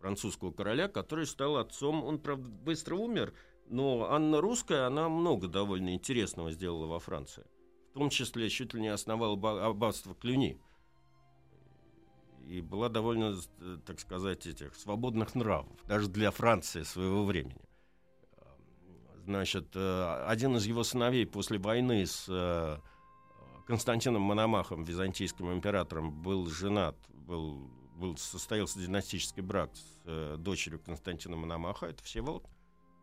французского 0.00 0.50
короля, 0.50 0.88
который 0.88 1.26
стал 1.26 1.56
отцом. 1.56 2.04
Он, 2.04 2.18
правда, 2.18 2.48
быстро 2.48 2.96
умер, 2.96 3.32
но 3.66 4.10
Анна 4.10 4.40
Русская, 4.40 4.86
она 4.86 5.08
много 5.08 5.48
довольно 5.48 5.94
интересного 5.94 6.50
сделала 6.52 6.86
во 6.86 6.98
Франции. 6.98 7.44
Том 7.98 8.10
числе 8.10 8.48
чуть 8.48 8.74
ли 8.74 8.80
не 8.80 8.88
основала 8.88 9.34
ба- 9.34 9.66
аббатство 9.66 10.14
Клюни. 10.14 10.56
И 12.46 12.60
была 12.60 12.88
довольно, 12.88 13.36
э, 13.60 13.78
так 13.84 13.98
сказать, 13.98 14.46
этих 14.46 14.76
свободных 14.76 15.34
нравов, 15.34 15.76
даже 15.86 16.08
для 16.08 16.30
Франции 16.30 16.84
своего 16.84 17.24
времени. 17.24 17.60
Значит, 19.24 19.70
э, 19.74 20.24
один 20.28 20.56
из 20.56 20.64
его 20.64 20.84
сыновей 20.84 21.26
после 21.26 21.58
войны 21.58 22.06
с 22.06 22.26
э, 22.28 22.78
Константином 23.66 24.22
Мономахом, 24.22 24.84
византийским 24.84 25.52
императором, 25.52 26.22
был 26.22 26.46
женат, 26.46 26.96
был, 27.10 27.68
был, 27.96 28.16
состоялся 28.16 28.78
династический 28.78 29.42
брак 29.42 29.72
с 29.74 30.36
дочерью 30.38 30.78
Константина 30.78 31.36
Мономаха, 31.36 31.86
это 31.86 32.02
Всеволод. 32.04 32.44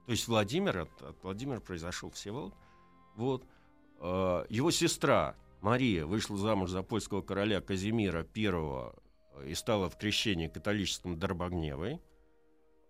То 0.05 0.12
есть 0.12 0.25
Владимир, 0.29 0.77
от, 0.77 1.01
от 1.01 1.21
Владимира 1.21 1.60
произошел 1.60 2.10
Всеволод. 2.12 2.53
Вот. 3.15 3.45
Э, 3.99 4.45
Его 4.49 4.71
сестра 4.71 5.36
Мария 5.62 6.05
вышла 6.05 6.38
замуж 6.38 6.69
за 6.69 6.84
польского 6.84 7.21
короля 7.21 7.62
Казимира 7.62 8.25
I 8.36 9.49
и 9.49 9.53
стала 9.53 9.89
в 9.89 9.97
крещении 9.97 10.47
католическим 10.47 11.17
Дорбогневой. 11.17 12.01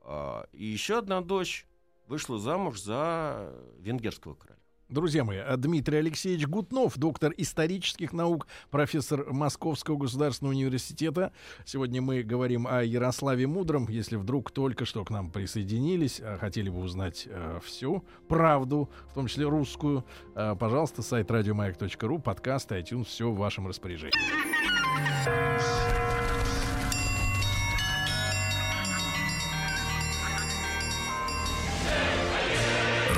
А, 0.02 0.48
И 0.52 0.65
еще 0.65 1.00
одна 1.00 1.22
дочь 1.22 1.65
вышла 2.08 2.38
замуж 2.38 2.82
за 2.82 3.54
венгерского 3.80 4.36
короля. 4.36 4.55
Друзья 4.88 5.24
мои, 5.24 5.39
а 5.39 5.58
Дмитрий 5.58 5.98
Алексеевич 5.98 6.45
Гутнов, 6.45 6.95
доктор 7.00 7.34
исторических 7.38 8.13
наук, 8.13 8.45
профессор 8.69 9.34
Московского 9.34 9.98
государственного 9.98 10.54
университета. 10.54 11.34
Сегодня 11.65 12.04
мы 12.04 12.21
говорим 12.21 12.67
о 12.67 12.84
Ярославе 12.84 13.48
Мудром. 13.48 13.88
Если 13.89 14.15
вдруг 14.15 14.52
только 14.52 14.86
что 14.86 15.04
к 15.04 15.10
нам 15.10 15.32
присоединились, 15.32 16.21
а 16.21 16.38
хотели 16.38 16.69
бы 16.69 16.82
узнать 16.82 17.24
э, 17.28 17.60
всю 17.63 18.06
правду, 18.28 18.91
в 19.10 19.15
том 19.15 19.26
числе 19.26 19.48
русскую, 19.48 20.06
э, 20.36 20.56
пожалуйста, 20.60 21.02
сайт 21.02 21.32
радиомаяк.ру, 21.32 22.19
подкасты, 22.19 22.76
iTunes, 22.76 23.06
все 23.06 23.32
в 23.32 23.38
вашем 23.38 23.67
распоряжении. 23.67 24.13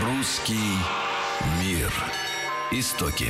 Русский 0.01 1.07
мир. 1.63 1.91
Истоки. 2.72 3.28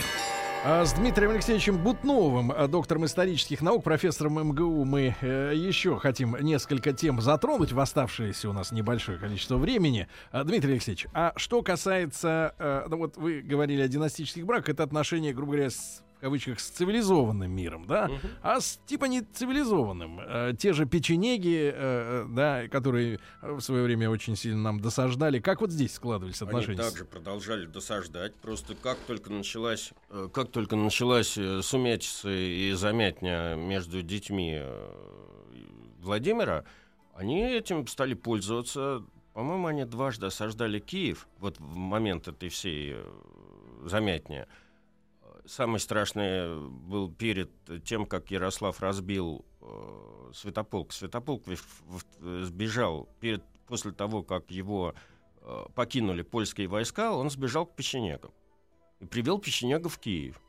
А 0.65 0.83
с 0.83 0.93
Дмитрием 0.93 1.31
Алексеевичем 1.31 1.77
Бутновым, 1.77 2.51
а, 2.51 2.67
доктором 2.67 3.05
исторических 3.05 3.61
наук, 3.61 3.83
профессором 3.83 4.49
МГУ, 4.49 4.83
мы 4.83 5.15
э, 5.21 5.53
еще 5.55 5.97
хотим 5.97 6.35
несколько 6.41 6.91
тем 6.91 7.21
затронуть 7.21 7.71
в 7.71 7.79
оставшееся 7.79 8.49
у 8.49 8.53
нас 8.53 8.71
небольшое 8.71 9.17
количество 9.17 9.57
времени. 9.57 10.07
А, 10.31 10.43
Дмитрий 10.43 10.73
Алексеевич, 10.73 11.07
а 11.13 11.31
что 11.35 11.61
касается, 11.61 12.53
э, 12.57 12.85
ну 12.89 12.97
вот 12.97 13.15
вы 13.17 13.41
говорили 13.41 13.81
о 13.81 13.87
династических 13.87 14.45
браках, 14.45 14.69
это 14.69 14.83
отношение, 14.83 15.33
грубо 15.33 15.53
говоря, 15.53 15.69
с, 15.69 16.03
в 16.17 16.21
кавычках, 16.21 16.59
с 16.59 16.69
цивилизованным 16.69 17.51
миром, 17.51 17.85
да? 17.85 18.09
А 18.41 18.59
с 18.59 18.79
типа 18.87 19.05
не 19.05 19.21
цивилизованным. 19.21 20.19
Э, 20.19 20.53
те 20.57 20.73
же 20.73 20.87
печенеги, 20.87 21.71
э, 21.71 21.73
э, 21.75 22.25
да, 22.29 22.67
которые 22.69 23.19
в 23.41 23.59
свое 23.61 23.83
время 23.83 24.09
очень 24.09 24.35
сильно 24.35 24.61
нам 24.61 24.79
досаждали. 24.79 25.39
Как 25.39 25.61
вот 25.61 25.71
здесь 25.71 25.93
складывались 25.93 26.41
отношения? 26.41 26.81
Они 26.81 26.89
также 26.89 27.05
продолжали 27.05 27.67
досаждать. 27.67 28.33
Просто 28.35 28.73
как 28.73 28.97
только 29.05 29.31
началась, 29.31 29.91
э, 30.09 30.27
как 30.33 30.49
только 30.49 30.75
началась 30.75 31.37
э, 31.37 31.61
сумятица 31.61 32.29
и 32.29 32.71
замятня 32.73 33.55
между 33.55 34.01
детьми 34.01 34.57
э, 34.59 34.91
Владимира, 35.99 36.65
они 37.13 37.43
этим 37.43 37.85
стали 37.85 38.15
пользоваться. 38.15 39.03
По-моему, 39.33 39.67
они 39.67 39.85
дважды 39.85 40.25
осаждали 40.25 40.79
Киев 40.79 41.27
вот 41.37 41.59
в 41.59 41.75
момент 41.75 42.27
этой 42.27 42.49
всей 42.49 42.95
замятни. 43.85 44.47
Самый 45.47 45.79
страшный 45.79 46.59
был 46.59 47.09
перед 47.09 47.49
тем, 47.85 48.05
как 48.05 48.31
Ярослав 48.31 48.81
разбил 48.81 49.45
э, 49.61 50.31
Святополк. 50.33 50.91
Святополк 50.91 51.43
сбежал 52.19 53.07
перед, 53.21 53.41
после 53.65 53.93
того, 53.93 54.23
как 54.23 54.51
его 54.51 54.93
э, 55.41 55.65
покинули 55.73 56.21
польские 56.21 56.67
войска, 56.67 57.13
он 57.13 57.29
сбежал 57.29 57.65
к 57.65 57.75
печенегам 57.75 58.31
и 58.99 59.05
привел 59.05 59.39
печенегов 59.39 59.93
в 59.93 59.99
Киев. 59.99 60.41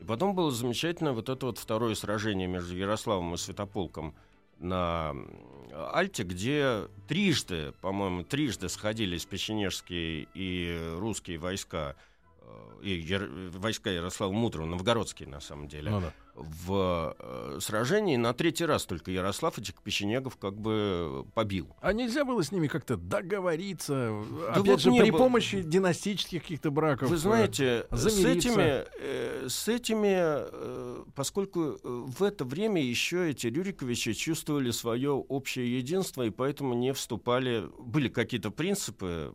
И 0.00 0.04
потом 0.04 0.34
было 0.34 0.50
замечательно 0.50 1.14
вот 1.14 1.30
это 1.30 1.46
вот 1.46 1.56
второе 1.56 1.94
сражение 1.94 2.46
между 2.46 2.76
Ярославом 2.76 3.32
и 3.32 3.38
Святополком 3.38 4.14
на 4.58 5.10
м, 5.10 5.40
Альте, 5.72 6.22
где 6.22 6.88
трижды, 7.08 7.72
по-моему, 7.80 8.24
трижды 8.24 8.68
сходились 8.68 9.24
печенежские 9.24 10.28
и 10.34 10.94
русские 10.98 11.38
войска, 11.38 11.96
э, 11.96 12.13
и 12.82 12.90
Яр- 12.98 13.30
войска 13.52 13.90
Ярослава 13.90 14.32
Мудрого, 14.32 14.66
новгородские 14.66 15.28
на 15.28 15.40
самом 15.40 15.68
деле, 15.68 15.90
Ну 15.90 16.00
да. 16.02 16.12
в 16.34 17.16
э, 17.18 17.58
сражении. 17.60 18.16
На 18.16 18.34
третий 18.34 18.66
раз 18.66 18.84
только 18.84 19.10
Ярослав 19.10 19.58
этих 19.58 19.74
печенегов 19.82 20.36
как 20.36 20.58
бы 20.58 21.24
побил. 21.34 21.74
А 21.80 21.92
нельзя 21.92 22.24
было 22.26 22.42
с 22.42 22.52
ними 22.52 22.66
как-то 22.66 22.96
договориться, 22.96 24.22
Да 24.46 24.52
опять 24.52 24.66
вот 24.66 24.80
же, 24.80 24.90
при 24.92 25.10
было. 25.10 25.18
помощи 25.18 25.62
династических 25.62 26.42
каких-то 26.42 26.70
браков? 26.70 27.08
Вы 27.08 27.14
э, 27.16 27.18
знаете, 27.18 27.86
с 27.90 28.00
замириться. 28.00 28.48
этими, 28.50 28.84
э, 29.00 29.46
с 29.48 29.68
этими 29.68 30.14
э, 30.18 31.04
поскольку 31.14 31.60
э, 31.60 31.76
в 31.82 32.22
это 32.22 32.44
время 32.44 32.82
еще 32.82 33.30
эти 33.30 33.46
Рюриковичи 33.46 34.12
чувствовали 34.12 34.70
свое 34.72 35.10
общее 35.12 35.78
единство, 35.78 36.22
и 36.22 36.30
поэтому 36.30 36.74
не 36.74 36.92
вступали, 36.92 37.64
были 37.78 38.08
какие-то 38.08 38.50
принципы, 38.50 39.32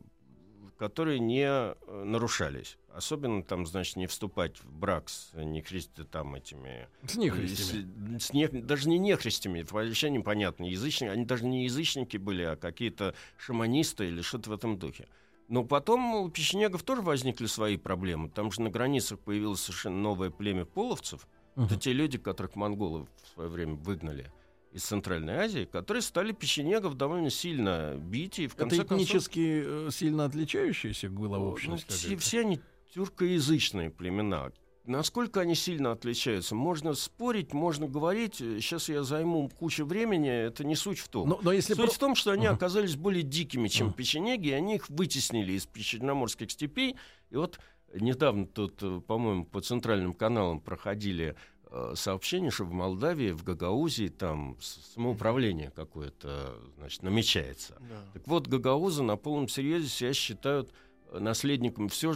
которые 0.78 1.20
не 1.20 1.46
э, 1.48 1.76
нарушались. 2.06 2.78
Особенно 2.94 3.44
там, 3.44 3.66
значит, 3.66 3.96
не 3.96 4.08
вступать 4.08 4.58
в 4.64 4.72
брак 4.72 5.10
с 5.10 5.32
нехристи, 5.34 6.04
там 6.04 6.36
этими... 6.36 6.88
С 7.08 7.16
нехристями. 7.16 8.18
С, 8.18 8.26
с 8.28 8.34
не- 8.34 8.48
даже 8.48 8.90
не 8.90 8.98
нехристями, 8.98 9.60
это 9.62 9.74
вообще 9.74 10.10
непонятно. 10.10 10.66
Язычники, 10.66 11.10
они 11.10 11.26
даже 11.26 11.46
не 11.46 11.66
язычники 11.66 12.18
были, 12.18 12.44
а 12.44 12.56
какие-то 12.56 13.14
шаманисты 13.38 14.08
или 14.08 14.22
что-то 14.22 14.50
в 14.50 14.54
этом 14.54 14.78
духе. 14.80 15.08
Но 15.48 15.64
потом 15.64 16.14
у 16.16 16.30
печенегов 16.30 16.84
тоже 16.84 17.02
возникли 17.02 17.46
свои 17.46 17.78
проблемы. 17.78 18.30
Там 18.30 18.52
же 18.52 18.62
на 18.62 18.70
границах 18.70 19.20
появилось 19.20 19.62
совершенно 19.62 19.98
новое 19.98 20.30
племя 20.30 20.66
половцев. 20.66 21.28
Это 21.56 21.62
Мгм. 21.74 21.80
те 21.80 21.94
люди, 21.94 22.18
которых 22.18 22.56
монголы 22.56 23.08
в 23.24 23.28
свое 23.34 23.50
время 23.50 23.74
выгнали 23.76 24.32
из 24.72 24.84
Центральной 24.84 25.34
Азии, 25.38 25.66
которые 25.66 26.02
стали 26.04 26.32
печенегов 26.32 26.96
довольно 26.96 27.30
сильно 27.32 27.96
бить. 27.98 28.38
И 28.40 28.48
в 28.48 28.52
Это 28.54 28.60
конце 28.62 28.78
концов... 28.84 28.98
этнически 29.08 29.64
э, 29.66 29.90
сильно 29.92 30.26
отличающиеся 30.26 31.10
было 31.10 31.38
Ну, 31.38 31.50
общность? 31.50 31.88
все, 31.90 32.04
какая-то? 32.10 32.22
все 32.22 32.40
они 32.42 32.60
тюркоязычные 32.94 33.90
племена. 33.90 34.52
насколько 34.86 35.42
они 35.42 35.54
сильно 35.54 35.92
отличаются? 35.92 36.56
Можно 36.56 36.96
спорить, 36.96 37.54
можно 37.54 37.88
говорить. 37.88 38.38
Сейчас 38.38 38.90
я 38.90 39.04
займу 39.04 39.48
кучу 39.50 39.86
времени, 39.86 40.30
это 40.30 40.64
не 40.64 40.76
суть 40.76 40.98
в 40.98 41.10
том. 41.10 41.30
Но, 41.30 41.40
но 41.44 41.52
если 41.52 41.76
Суть 41.76 41.86
про- 41.86 41.94
в 41.94 41.98
том, 42.00 42.16
что 42.16 42.32
они 42.32 42.48
Ага. 42.48 42.56
оказались 42.56 42.96
более 42.96 43.22
дикими, 43.22 43.68
чем 43.68 43.88
Ага. 43.88 43.98
печенеги, 43.98 44.48
и 44.48 44.52
они 44.54 44.76
их 44.76 44.90
вытеснили 44.90 45.54
из 45.54 45.68
причерноморских 45.68 46.50
степей. 46.50 46.96
И 47.30 47.36
вот 47.36 47.60
недавно 47.94 48.48
тут, 48.48 49.06
по-моему, 49.06 49.46
по 49.46 49.62
центральным 49.62 50.14
каналам 50.14 50.60
проходили 50.60 51.36
э, 51.72 51.94
сообщения, 51.96 52.50
что 52.50 52.64
в 52.64 52.72
Молдавии, 52.74 53.30
в 53.30 53.44
Гагаузии 53.44 54.08
там 54.08 54.58
самоуправление 54.60 55.70
какое-то, 55.70 56.56
значит, 56.80 57.04
намечается. 57.04 57.78
Да. 57.80 58.02
Так 58.14 58.28
вот, 58.28 58.48
гагаузы 58.48 59.04
на 59.04 59.18
полном 59.18 59.48
серьезе 59.48 59.88
себя 59.88 60.14
считают 60.14 60.74
наследниками. 61.12 61.88
Все 61.88 62.14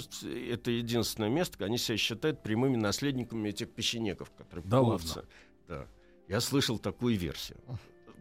это 0.52 0.72
единственное 0.72 1.30
место, 1.30 1.64
они 1.66 1.78
себя 1.78 1.98
считают 1.98 2.44
прямыми 2.44 2.76
наследниками 2.78 3.50
этих 3.50 3.70
печенегов, 3.72 4.32
которые 4.32 4.66
Да 4.66 4.80
половцы. 4.80 5.26
Да. 5.68 5.88
Я 6.28 6.40
слышал 6.42 6.80
такую 6.80 7.18
версию. 7.18 7.58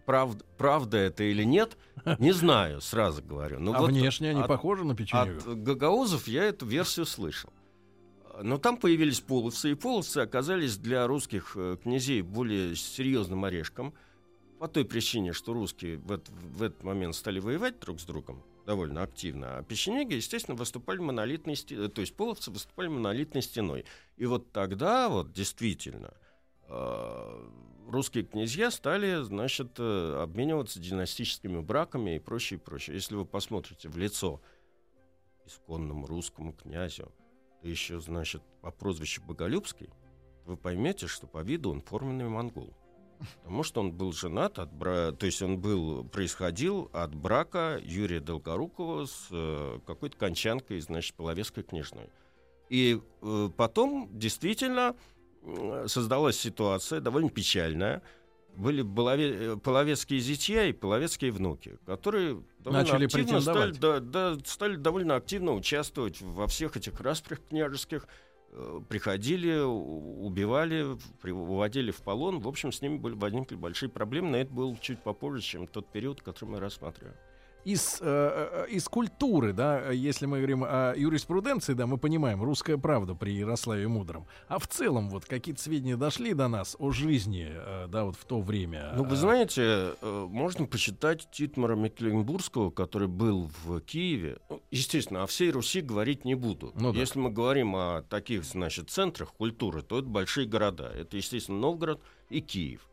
Правда, 0.07 0.45
правда 0.59 0.97
это 0.99 1.23
или 1.23 1.45
нет, 1.45 1.77
не 2.18 2.33
знаю, 2.33 2.81
сразу 2.81 3.23
говорю. 3.23 3.61
Но 3.61 3.73
а 3.73 3.81
вот 3.81 3.91
внешне 3.91 4.31
они 4.31 4.41
от- 4.41 4.49
похожи 4.49 4.85
на 4.85 4.97
печенегов? 4.97 5.47
от 5.47 5.62
гагаузов 5.62 6.27
я 6.27 6.45
эту 6.45 6.66
версию 6.66 7.07
слышал. 7.07 7.53
Но 8.43 8.59
там 8.59 8.79
появились 8.79 9.20
половцы, 9.20 9.70
и 9.73 9.75
половцы 9.75 10.18
оказались 10.18 10.77
для 10.77 11.07
русских 11.07 11.53
э, 11.55 11.77
князей 11.81 12.23
более 12.23 12.75
серьезным 12.75 13.45
орешком. 13.45 13.95
По 14.59 14.68
той 14.68 14.85
причине, 14.85 15.33
что 15.33 15.53
русские 15.53 15.99
в, 15.99 16.11
эт- 16.12 16.31
в 16.31 16.62
этот 16.62 16.83
момент 16.83 17.14
стали 17.14 17.39
воевать 17.41 17.79
друг 17.79 18.01
с 18.01 18.05
другом 18.05 18.43
довольно 18.65 19.03
активно, 19.03 19.59
а 19.59 19.63
печенеги, 19.63 20.15
естественно, 20.15 20.57
выступали 20.57 20.99
монолитной 20.99 21.57
стеной, 21.57 21.89
то 21.89 22.01
есть 22.01 22.15
половцы 22.17 22.51
выступали 22.51 22.89
монолитной 22.89 23.43
стеной. 23.43 23.85
И 24.17 24.27
вот 24.27 24.53
тогда 24.53 25.09
вот 25.09 25.33
действительно 25.33 26.15
э, 26.69 27.49
русские 27.89 28.25
князья 28.25 28.71
стали, 28.71 29.23
значит, 29.23 29.73
э, 29.79 30.23
обмениваться 30.23 30.81
династическими 30.81 31.61
браками 31.61 32.17
и 32.17 32.19
прочее, 32.19 32.59
и 32.59 32.63
прочее. 32.63 32.97
Если 32.97 33.15
вы 33.15 33.25
посмотрите 33.25 33.89
в 33.89 33.97
лицо 33.97 34.41
исконному 35.47 36.07
русскому 36.07 36.53
князю, 36.53 37.13
да 37.63 37.69
еще, 37.69 38.01
значит, 38.01 38.43
по 38.61 38.71
прозвищу 38.71 39.23
Боголюбский, 39.23 39.91
вы 40.45 40.57
поймете, 40.57 41.07
что 41.07 41.27
по 41.27 41.43
виду 41.43 41.71
он 41.71 41.81
форменный 41.81 42.29
монгол. 42.29 42.77
Потому 43.43 43.62
что 43.62 43.81
он 43.81 43.93
был 43.93 44.12
женат 44.12 44.59
от 44.59 44.73
бра... 44.73 45.12
то 45.12 45.27
есть 45.27 45.43
он 45.43 45.59
был, 45.59 46.05
происходил 46.05 46.91
от 46.93 47.14
брака 47.14 47.81
Юрия 47.83 48.20
Долгорукова 48.20 49.07
с 49.07 49.29
э, 49.31 49.79
какой-то 49.87 50.16
кончанкой, 50.16 50.81
значит, 50.81 51.14
половецкой 51.14 51.64
княжной. 51.64 52.11
И 52.68 53.01
э, 53.20 53.51
потом 53.57 54.09
действительно 54.12 54.97
создалась 55.87 56.39
ситуация 56.39 57.01
довольно 57.01 57.31
печальная. 57.31 58.03
Были 58.57 58.83
полове- 58.83 59.55
э, 59.55 59.57
половецкие 59.57 60.20
зятья 60.20 60.66
и 60.66 60.73
половецкие 60.73 61.33
внуки, 61.33 61.79
которые 61.87 62.43
Начали 62.64 63.07
активно 63.07 63.41
стали, 63.41 63.73
да, 63.73 64.01
да, 64.01 64.37
стали 64.45 64.77
довольно 64.77 65.16
активно 65.16 65.55
участвовать 65.55 66.20
во 66.20 66.47
всех 66.47 66.77
этих 66.77 67.01
распрях 67.01 67.41
княжеских, 67.49 68.07
приходили, 68.88 69.59
у- 69.61 70.26
убивали, 70.26 70.98
уводили 71.24 71.90
в 71.90 72.03
полон. 72.03 72.38
В 72.40 72.48
общем, 72.48 72.72
с 72.72 72.82
ними 72.82 72.98
были, 72.98 73.14
возникли 73.14 73.57
большие 73.57 73.88
проблемы, 73.88 74.30
но 74.30 74.36
это 74.38 74.53
было 74.53 74.76
чуть 74.78 74.98
попозже, 75.00 75.42
чем 75.42 75.66
тот 75.66 75.90
период, 75.90 76.22
который 76.22 76.50
мы 76.50 76.61
рассматриваем. 76.61 77.16
Из, 77.65 77.99
э, 78.01 78.65
э, 78.67 78.71
из 78.71 78.89
культуры, 78.89 79.53
да, 79.53 79.91
если 79.91 80.27
мы 80.27 80.39
говорим 80.39 80.65
о 80.65 80.95
юриспруденции, 80.97 81.75
да, 81.75 81.87
мы 81.87 81.99
понимаем, 81.99 82.43
русская 82.43 82.77
правда 82.77 83.15
при 83.15 83.33
Ярославе 83.33 83.89
Мудром. 83.89 84.27
А 84.49 84.59
в 84.59 84.67
целом, 84.67 85.11
вот 85.11 85.25
какие-то 85.25 85.61
сведения 85.63 85.97
дошли 85.97 86.35
до 86.35 86.49
нас 86.49 86.77
о 86.79 86.91
жизни, 86.91 87.49
э, 87.51 87.87
да, 87.89 88.05
вот 88.05 88.17
в 88.17 88.25
то 88.25 88.41
время. 88.41 88.93
Ну, 88.97 89.05
вы 89.05 89.17
знаете, 89.17 89.95
э, 90.01 90.27
можно 90.29 90.67
почитать 90.67 91.29
Титмара 91.31 91.77
Мекленбургского, 91.77 92.71
который 92.71 93.09
был 93.09 93.51
в 93.65 93.81
Киеве. 93.81 94.39
Ну, 94.49 94.61
естественно, 94.71 95.23
о 95.23 95.27
всей 95.27 95.51
Руси 95.51 95.81
говорить 95.81 96.25
не 96.25 96.35
буду. 96.35 96.73
Ну 96.75 96.93
да. 96.93 96.99
Если 96.99 97.19
мы 97.19 97.31
говорим 97.31 97.77
о 97.77 98.03
таких, 98.03 98.45
значит, 98.45 98.91
центрах 98.91 99.33
культуры, 99.33 99.83
то 99.83 99.99
это 99.99 100.09
большие 100.09 100.47
города. 100.47 100.91
Это, 100.95 101.17
естественно, 101.17 101.59
Новгород 101.59 102.01
и 102.29 102.41
Киев. 102.41 102.89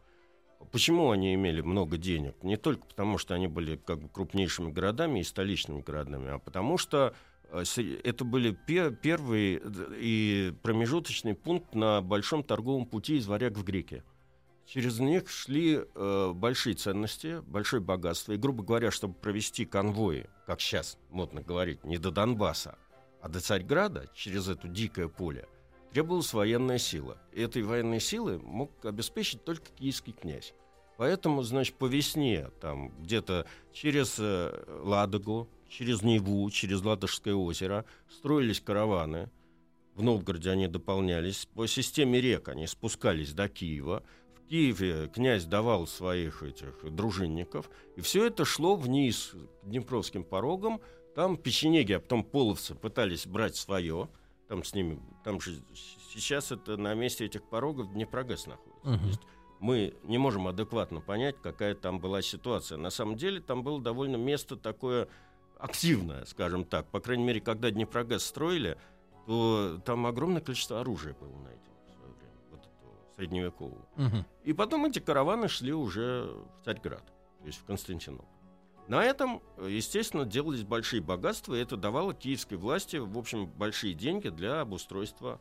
Почему 0.72 1.10
они 1.12 1.34
имели 1.34 1.62
много 1.62 1.98
денег? 1.98 2.36
Не 2.44 2.58
только 2.58 2.86
потому, 2.86 3.18
что 3.18 3.34
они 3.34 3.48
были 3.48 3.78
как 3.78 4.00
бы 4.00 4.10
крупнейшими 4.10 4.72
городами 4.72 5.20
и 5.20 5.24
столичными 5.24 5.82
городами, 5.82 6.30
а 6.32 6.40
потому 6.40 6.78
что 6.78 7.16
э, 7.52 7.64
это 8.04 8.26
были 8.26 8.52
пе- 8.52 8.92
первый 8.92 9.62
э, 9.64 9.94
и 9.98 10.54
промежуточный 10.62 11.34
пункт 11.34 11.74
на 11.74 12.02
большом 12.02 12.44
торговом 12.44 12.86
пути 12.86 13.18
из 13.18 13.26
Варяг 13.26 13.58
в 13.58 13.64
Греки. 13.64 14.04
Через 14.66 15.00
них 15.00 15.30
шли 15.30 15.80
э, 15.80 16.32
большие 16.36 16.76
ценности, 16.76 17.42
большое 17.48 17.82
богатство. 17.82 18.34
И, 18.34 18.38
грубо 18.38 18.64
говоря, 18.64 18.92
чтобы 18.92 19.16
провести 19.16 19.66
конвои, 19.66 20.30
как 20.46 20.62
сейчас 20.62 21.00
модно 21.10 21.42
говорить, 21.42 21.84
не 21.84 21.98
до 21.98 22.12
Донбасса, 22.12 22.78
а 23.22 23.30
до 23.30 23.40
Царьграда, 23.40 24.08
через 24.14 24.48
это 24.48 24.68
дикое 24.68 25.08
поле, 25.08 25.48
требовалась 25.92 26.34
военная 26.34 26.78
сила. 26.78 27.18
И 27.32 27.42
этой 27.42 27.64
военной 27.64 28.00
силы 28.00 28.40
мог 28.40 28.72
обеспечить 28.86 29.44
только 29.44 29.72
киевский 29.78 30.14
князь. 30.14 30.54
Поэтому, 30.98 31.44
значит, 31.44 31.76
по 31.76 31.86
весне, 31.86 32.50
там, 32.60 32.92
где-то 33.02 33.46
через 33.72 34.18
э, 34.20 34.82
Ладогу, 34.84 35.48
через 35.70 36.02
Неву, 36.02 36.50
через 36.50 36.84
Ладожское 36.84 37.34
озеро 37.34 37.86
строились 38.10 38.60
караваны. 38.60 39.30
В 39.96 40.04
Новгороде 40.04 40.50
они 40.50 40.68
дополнялись. 40.68 41.48
По 41.56 41.68
системе 41.68 42.20
рек 42.20 42.50
они 42.50 42.68
спускались 42.68 43.32
до 43.32 43.48
Киева. 43.48 44.04
В 44.36 44.50
Киеве 44.50 45.08
князь 45.08 45.46
давал 45.46 45.88
своих 45.88 46.44
этих 46.44 46.94
дружинников. 46.94 47.70
И 47.96 48.02
все 48.02 48.26
это 48.26 48.44
шло 48.44 48.76
вниз 48.76 49.32
к 49.64 49.68
Днепровским 49.68 50.26
порогам. 50.26 50.82
Там 51.16 51.38
печенеги, 51.38 51.94
а 51.94 52.00
потом 52.02 52.24
половцы 52.24 52.76
пытались 52.76 53.26
брать 53.26 53.56
свое. 53.56 54.10
Там 54.50 54.64
с 54.64 54.74
ними, 54.74 55.00
там 55.24 55.40
же 55.40 55.62
сейчас 56.12 56.52
это 56.52 56.76
на 56.76 56.96
месте 56.96 57.24
этих 57.24 57.44
порогов 57.44 57.94
Днепрогэс 57.94 58.48
находится. 58.48 58.90
Мгм. 58.90 59.00
То 59.00 59.08
есть 59.08 59.22
мы 59.60 59.94
не 60.04 60.18
можем 60.18 60.48
адекватно 60.48 61.02
понять, 61.02 61.36
какая 61.42 61.76
там 61.76 62.00
была 62.00 62.24
ситуация. 62.24 62.80
На 62.80 62.90
самом 62.90 63.16
деле 63.16 63.42
там 63.42 63.62
было 63.64 63.80
довольно 63.80 64.16
место 64.16 64.58
такое 64.58 65.08
активное, 65.60 66.26
скажем 66.26 66.66
так. 66.66 66.88
По 66.88 67.00
крайней 67.00 67.26
мере, 67.26 67.42
когда 67.42 67.70
Днепрогэс 67.70 68.24
строили, 68.24 68.78
то 69.28 69.80
там 69.86 70.08
огромное 70.08 70.42
количество 70.42 70.80
оружия 70.80 71.14
было 71.14 71.36
найдено 71.44 71.76
в 71.86 71.92
свое 71.92 72.14
время, 72.14 72.34
вот 72.50 72.60
этого 72.62 73.14
средневекового. 73.16 73.88
мгм. 73.98 74.26
И 74.46 74.54
потом 74.54 74.86
эти 74.86 74.98
караваны 74.98 75.48
шли 75.48 75.74
уже 75.74 76.24
в 76.24 76.66
Царьград, 76.66 77.06
то 77.40 77.46
есть 77.46 77.60
в 77.60 77.66
Константинополь. 77.66 78.26
На 78.90 79.04
этом, 79.04 79.44
естественно, 79.62 80.26
делались 80.26 80.64
большие 80.64 81.00
богатства, 81.00 81.54
и 81.54 81.62
это 81.62 81.78
давало 81.78 82.16
киевской 82.16 82.56
власти, 82.56 82.96
в 82.98 83.20
общем, 83.20 83.46
большие 83.46 83.94
деньги 83.94 84.30
для 84.30 84.62
обустройства 84.62 85.40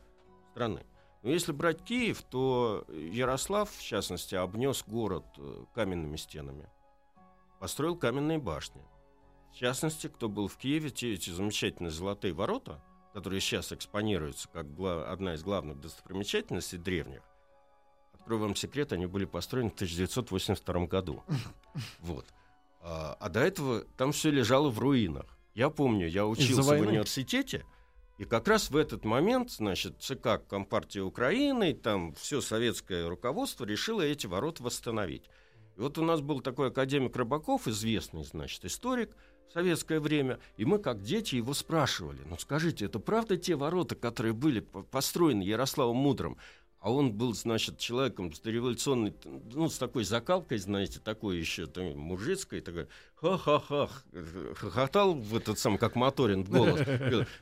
страны. 0.50 0.84
Но 1.22 1.30
если 1.30 1.52
брать 1.52 1.82
Киев, 1.82 2.22
то 2.24 2.84
Ярослав, 2.90 3.70
в 3.70 3.82
частности, 3.82 4.34
обнес 4.34 4.84
город 4.86 5.24
э, 5.38 5.64
каменными 5.74 6.16
стенами, 6.16 6.68
построил 7.58 7.96
каменные 7.96 8.38
башни. 8.38 8.82
В 9.50 9.56
частности, 9.56 10.08
кто 10.08 10.28
был 10.28 10.46
в 10.46 10.58
Киеве, 10.58 10.90
те 10.90 11.14
эти 11.14 11.30
замечательные 11.30 11.90
золотые 11.90 12.34
ворота, 12.34 12.84
которые 13.14 13.40
сейчас 13.40 13.72
экспонируются 13.72 14.46
как 14.50 14.66
одна 15.08 15.32
из 15.34 15.42
главных 15.42 15.80
достопримечательностей 15.80 16.76
древних, 16.76 17.22
Открою 18.12 18.42
вам 18.42 18.56
секрет, 18.56 18.92
они 18.92 19.06
были 19.06 19.24
построены 19.24 19.70
в 19.70 19.74
1982 19.74 20.86
году. 20.86 21.24
Вот. 22.00 22.26
А, 22.80 23.16
а 23.18 23.28
до 23.28 23.40
этого 23.40 23.84
там 23.96 24.12
все 24.12 24.30
лежало 24.30 24.70
в 24.70 24.78
руинах. 24.78 25.38
Я 25.54 25.70
помню, 25.70 26.08
я 26.08 26.26
учился 26.26 26.62
в 26.62 26.80
университете, 26.90 27.64
и 28.18 28.24
как 28.24 28.48
раз 28.48 28.70
в 28.70 28.76
этот 28.76 29.04
момент, 29.04 29.50
значит, 29.50 30.00
ЦК 30.00 30.40
Компартии 30.48 30.98
Украины, 31.00 31.72
там 31.72 32.14
все 32.14 32.40
советское 32.40 33.08
руководство 33.08 33.64
решило 33.64 34.02
эти 34.02 34.26
ворота 34.26 34.62
восстановить. 34.62 35.24
И 35.76 35.80
вот 35.80 35.98
у 35.98 36.04
нас 36.04 36.20
был 36.20 36.40
такой 36.40 36.68
академик 36.68 37.14
Рыбаков, 37.16 37.68
известный, 37.68 38.24
значит, 38.24 38.64
историк 38.64 39.16
в 39.48 39.52
советское 39.52 40.00
время, 40.00 40.40
и 40.56 40.64
мы, 40.64 40.78
как 40.78 41.02
дети, 41.02 41.36
его 41.36 41.54
спрашивали, 41.54 42.20
ну 42.26 42.36
скажите, 42.38 42.84
это 42.84 42.98
правда 42.98 43.36
те 43.36 43.54
ворота, 43.54 43.94
которые 43.94 44.32
были 44.34 44.60
по- 44.60 44.82
построены 44.82 45.42
Ярославом 45.42 45.96
Мудрым? 45.96 46.36
А 46.80 46.92
он 46.92 47.12
был, 47.12 47.34
значит, 47.34 47.78
человеком 47.78 48.32
с 48.32 48.38
дореволюционной, 48.38 49.12
ну, 49.52 49.68
с 49.68 49.78
такой 49.78 50.04
закалкой, 50.04 50.58
знаете, 50.58 51.00
такой 51.00 51.38
еще 51.38 51.66
такой 51.66 51.94
мужицкой, 51.94 52.60
такой, 52.60 52.86
ха-ха-ха, 53.16 53.88
хохотал 54.54 55.14
в 55.14 55.36
этот 55.36 55.58
сам, 55.58 55.76
как 55.76 55.96
Моторин 55.96 56.44
голос. 56.44 56.80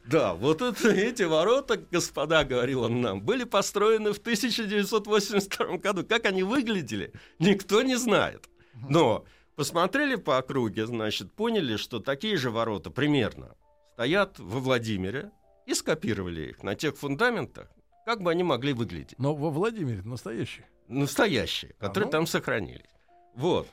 Да, 0.07 0.32
вот 0.32 0.62
это, 0.62 0.89
эти 0.89 1.24
ворота, 1.24 1.76
господа, 1.76 2.45
говорил 2.45 2.84
он 2.84 3.03
нам, 3.03 3.20
были 3.20 3.45
построены 3.45 4.14
в 4.14 4.18
1982 4.18 5.76
году. 5.78 6.03
Как 6.05 6.24
они 6.24 6.43
выглядели, 6.43 7.12
никто 7.39 7.82
не 7.82 7.97
знает. 7.97 8.49
Но 8.89 9.26
посмотрели 9.55 10.14
по 10.14 10.39
округе, 10.39 10.87
значит, 10.87 11.30
поняли, 11.32 11.76
что 11.76 12.01
такие 12.01 12.39
же 12.39 12.51
ворота 12.51 12.91
примерно 12.91 13.55
стоят 13.93 14.39
во 14.39 14.61
Владимире 14.61 15.30
и 15.66 15.74
скопировали 15.74 16.51
их 16.51 16.62
на 16.62 16.74
тех 16.74 16.97
фундаментах, 16.97 17.68
как 18.07 18.22
бы 18.22 18.30
они 18.30 18.44
могли 18.44 18.72
выглядеть. 18.72 19.18
Но 19.18 19.34
во 19.34 19.50
Владимире 19.50 20.00
настоящий. 20.04 20.62
Настоящие, 20.86 21.74
которые 21.80 22.07
ну. 22.07 22.12
там 22.12 22.26
сохранились. 22.28 22.86
Вот. 23.34 23.66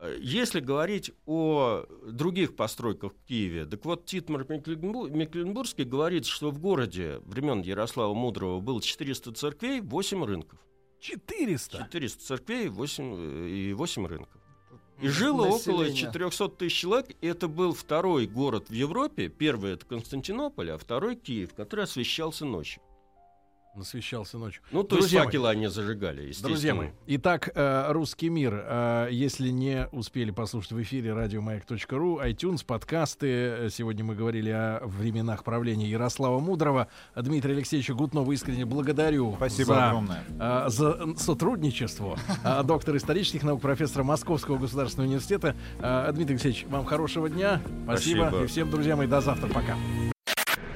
Э, 0.00 0.16
Если 0.18 0.60
говорить 0.60 1.12
о 1.26 1.84
других 2.06 2.56
постройках 2.56 3.12
в 3.12 3.26
Киеве, 3.26 3.66
так 3.66 3.84
вот 3.84 4.06
Титмар 4.06 4.44
Мекленбу- 4.44 5.10
Мекленбургский 5.10 5.84
говорит, 5.84 6.24
что 6.24 6.50
в 6.50 6.58
городе 6.58 7.20
времен 7.26 7.60
Ярослава 7.60 8.14
Мудрого 8.14 8.60
было 8.60 8.80
400 8.80 9.32
церквей, 9.32 9.82
8 9.82 10.24
рынков. 10.24 10.58
400. 11.00 11.76
400 11.76 12.24
церквей 12.24 12.68
8, 12.68 13.46
и 13.46 13.74
8 13.74 14.06
рынков. 14.06 14.40
И 15.02 15.08
жило 15.08 15.42
около 15.42 15.82
Население. 15.82 15.96
400 15.96 16.48
тысяч 16.48 16.78
человек. 16.78 17.14
И 17.20 17.26
это 17.26 17.46
был 17.46 17.74
второй 17.74 18.26
город 18.26 18.70
в 18.70 18.72
Европе. 18.72 19.28
Первый 19.28 19.72
это 19.74 19.84
Константинополь, 19.84 20.70
а 20.70 20.78
второй 20.78 21.16
Киев, 21.16 21.52
который 21.52 21.84
освещался 21.84 22.46
ночью. 22.46 22.82
Насвещался 23.76 24.38
ночью. 24.38 24.62
Ну, 24.72 24.82
то 24.82 24.96
Друзья 24.96 25.02
есть 25.04 25.14
мои. 25.16 25.24
факелы 25.26 25.48
они 25.50 25.66
зажигали, 25.68 26.22
естественно. 26.22 26.48
Друзья 26.48 26.74
мои, 26.74 26.88
итак, 27.06 27.50
э, 27.54 27.92
«Русский 27.92 28.30
мир». 28.30 28.54
Э, 28.66 29.08
Если 29.10 29.50
не 29.50 29.86
успели 29.92 30.30
послушать 30.30 30.72
в 30.72 30.82
эфире 30.82 31.12
радиомаяк.ру, 31.12 32.20
iTunes, 32.20 32.64
подкасты. 32.64 33.26
Э, 33.28 33.68
Сегодня 33.70 34.02
мы 34.04 34.14
говорили 34.14 34.50
о 34.50 34.80
временах 34.84 35.44
правления 35.44 35.86
Ярослава 35.88 36.38
Мудрого. 36.40 36.88
Дмитрия 37.14 37.52
Алексеевича 37.54 37.92
Гутнова 37.94 38.32
искренне 38.32 38.64
благодарю 38.64 39.34
Спасибо 39.36 39.74
за, 39.74 39.86
огромное. 39.88 40.24
э, 40.40 40.64
за 40.68 41.14
сотрудничество. 41.18 42.18
Доктор 42.64 42.96
исторических 42.96 43.42
наук, 43.42 43.60
профессора 43.60 44.04
Московского 44.04 44.56
государственного 44.56 45.08
университета. 45.08 45.54
Дмитрий 46.12 46.34
Алексеевич, 46.36 46.64
вам 46.68 46.84
хорошего 46.86 47.28
дня. 47.28 47.60
Спасибо. 47.84 48.22
Спасибо. 48.28 48.44
И 48.44 48.46
всем, 48.46 48.70
друзья 48.70 48.96
мои, 48.96 49.06
до 49.06 49.20
завтра. 49.20 49.48
Пока. 49.52 49.76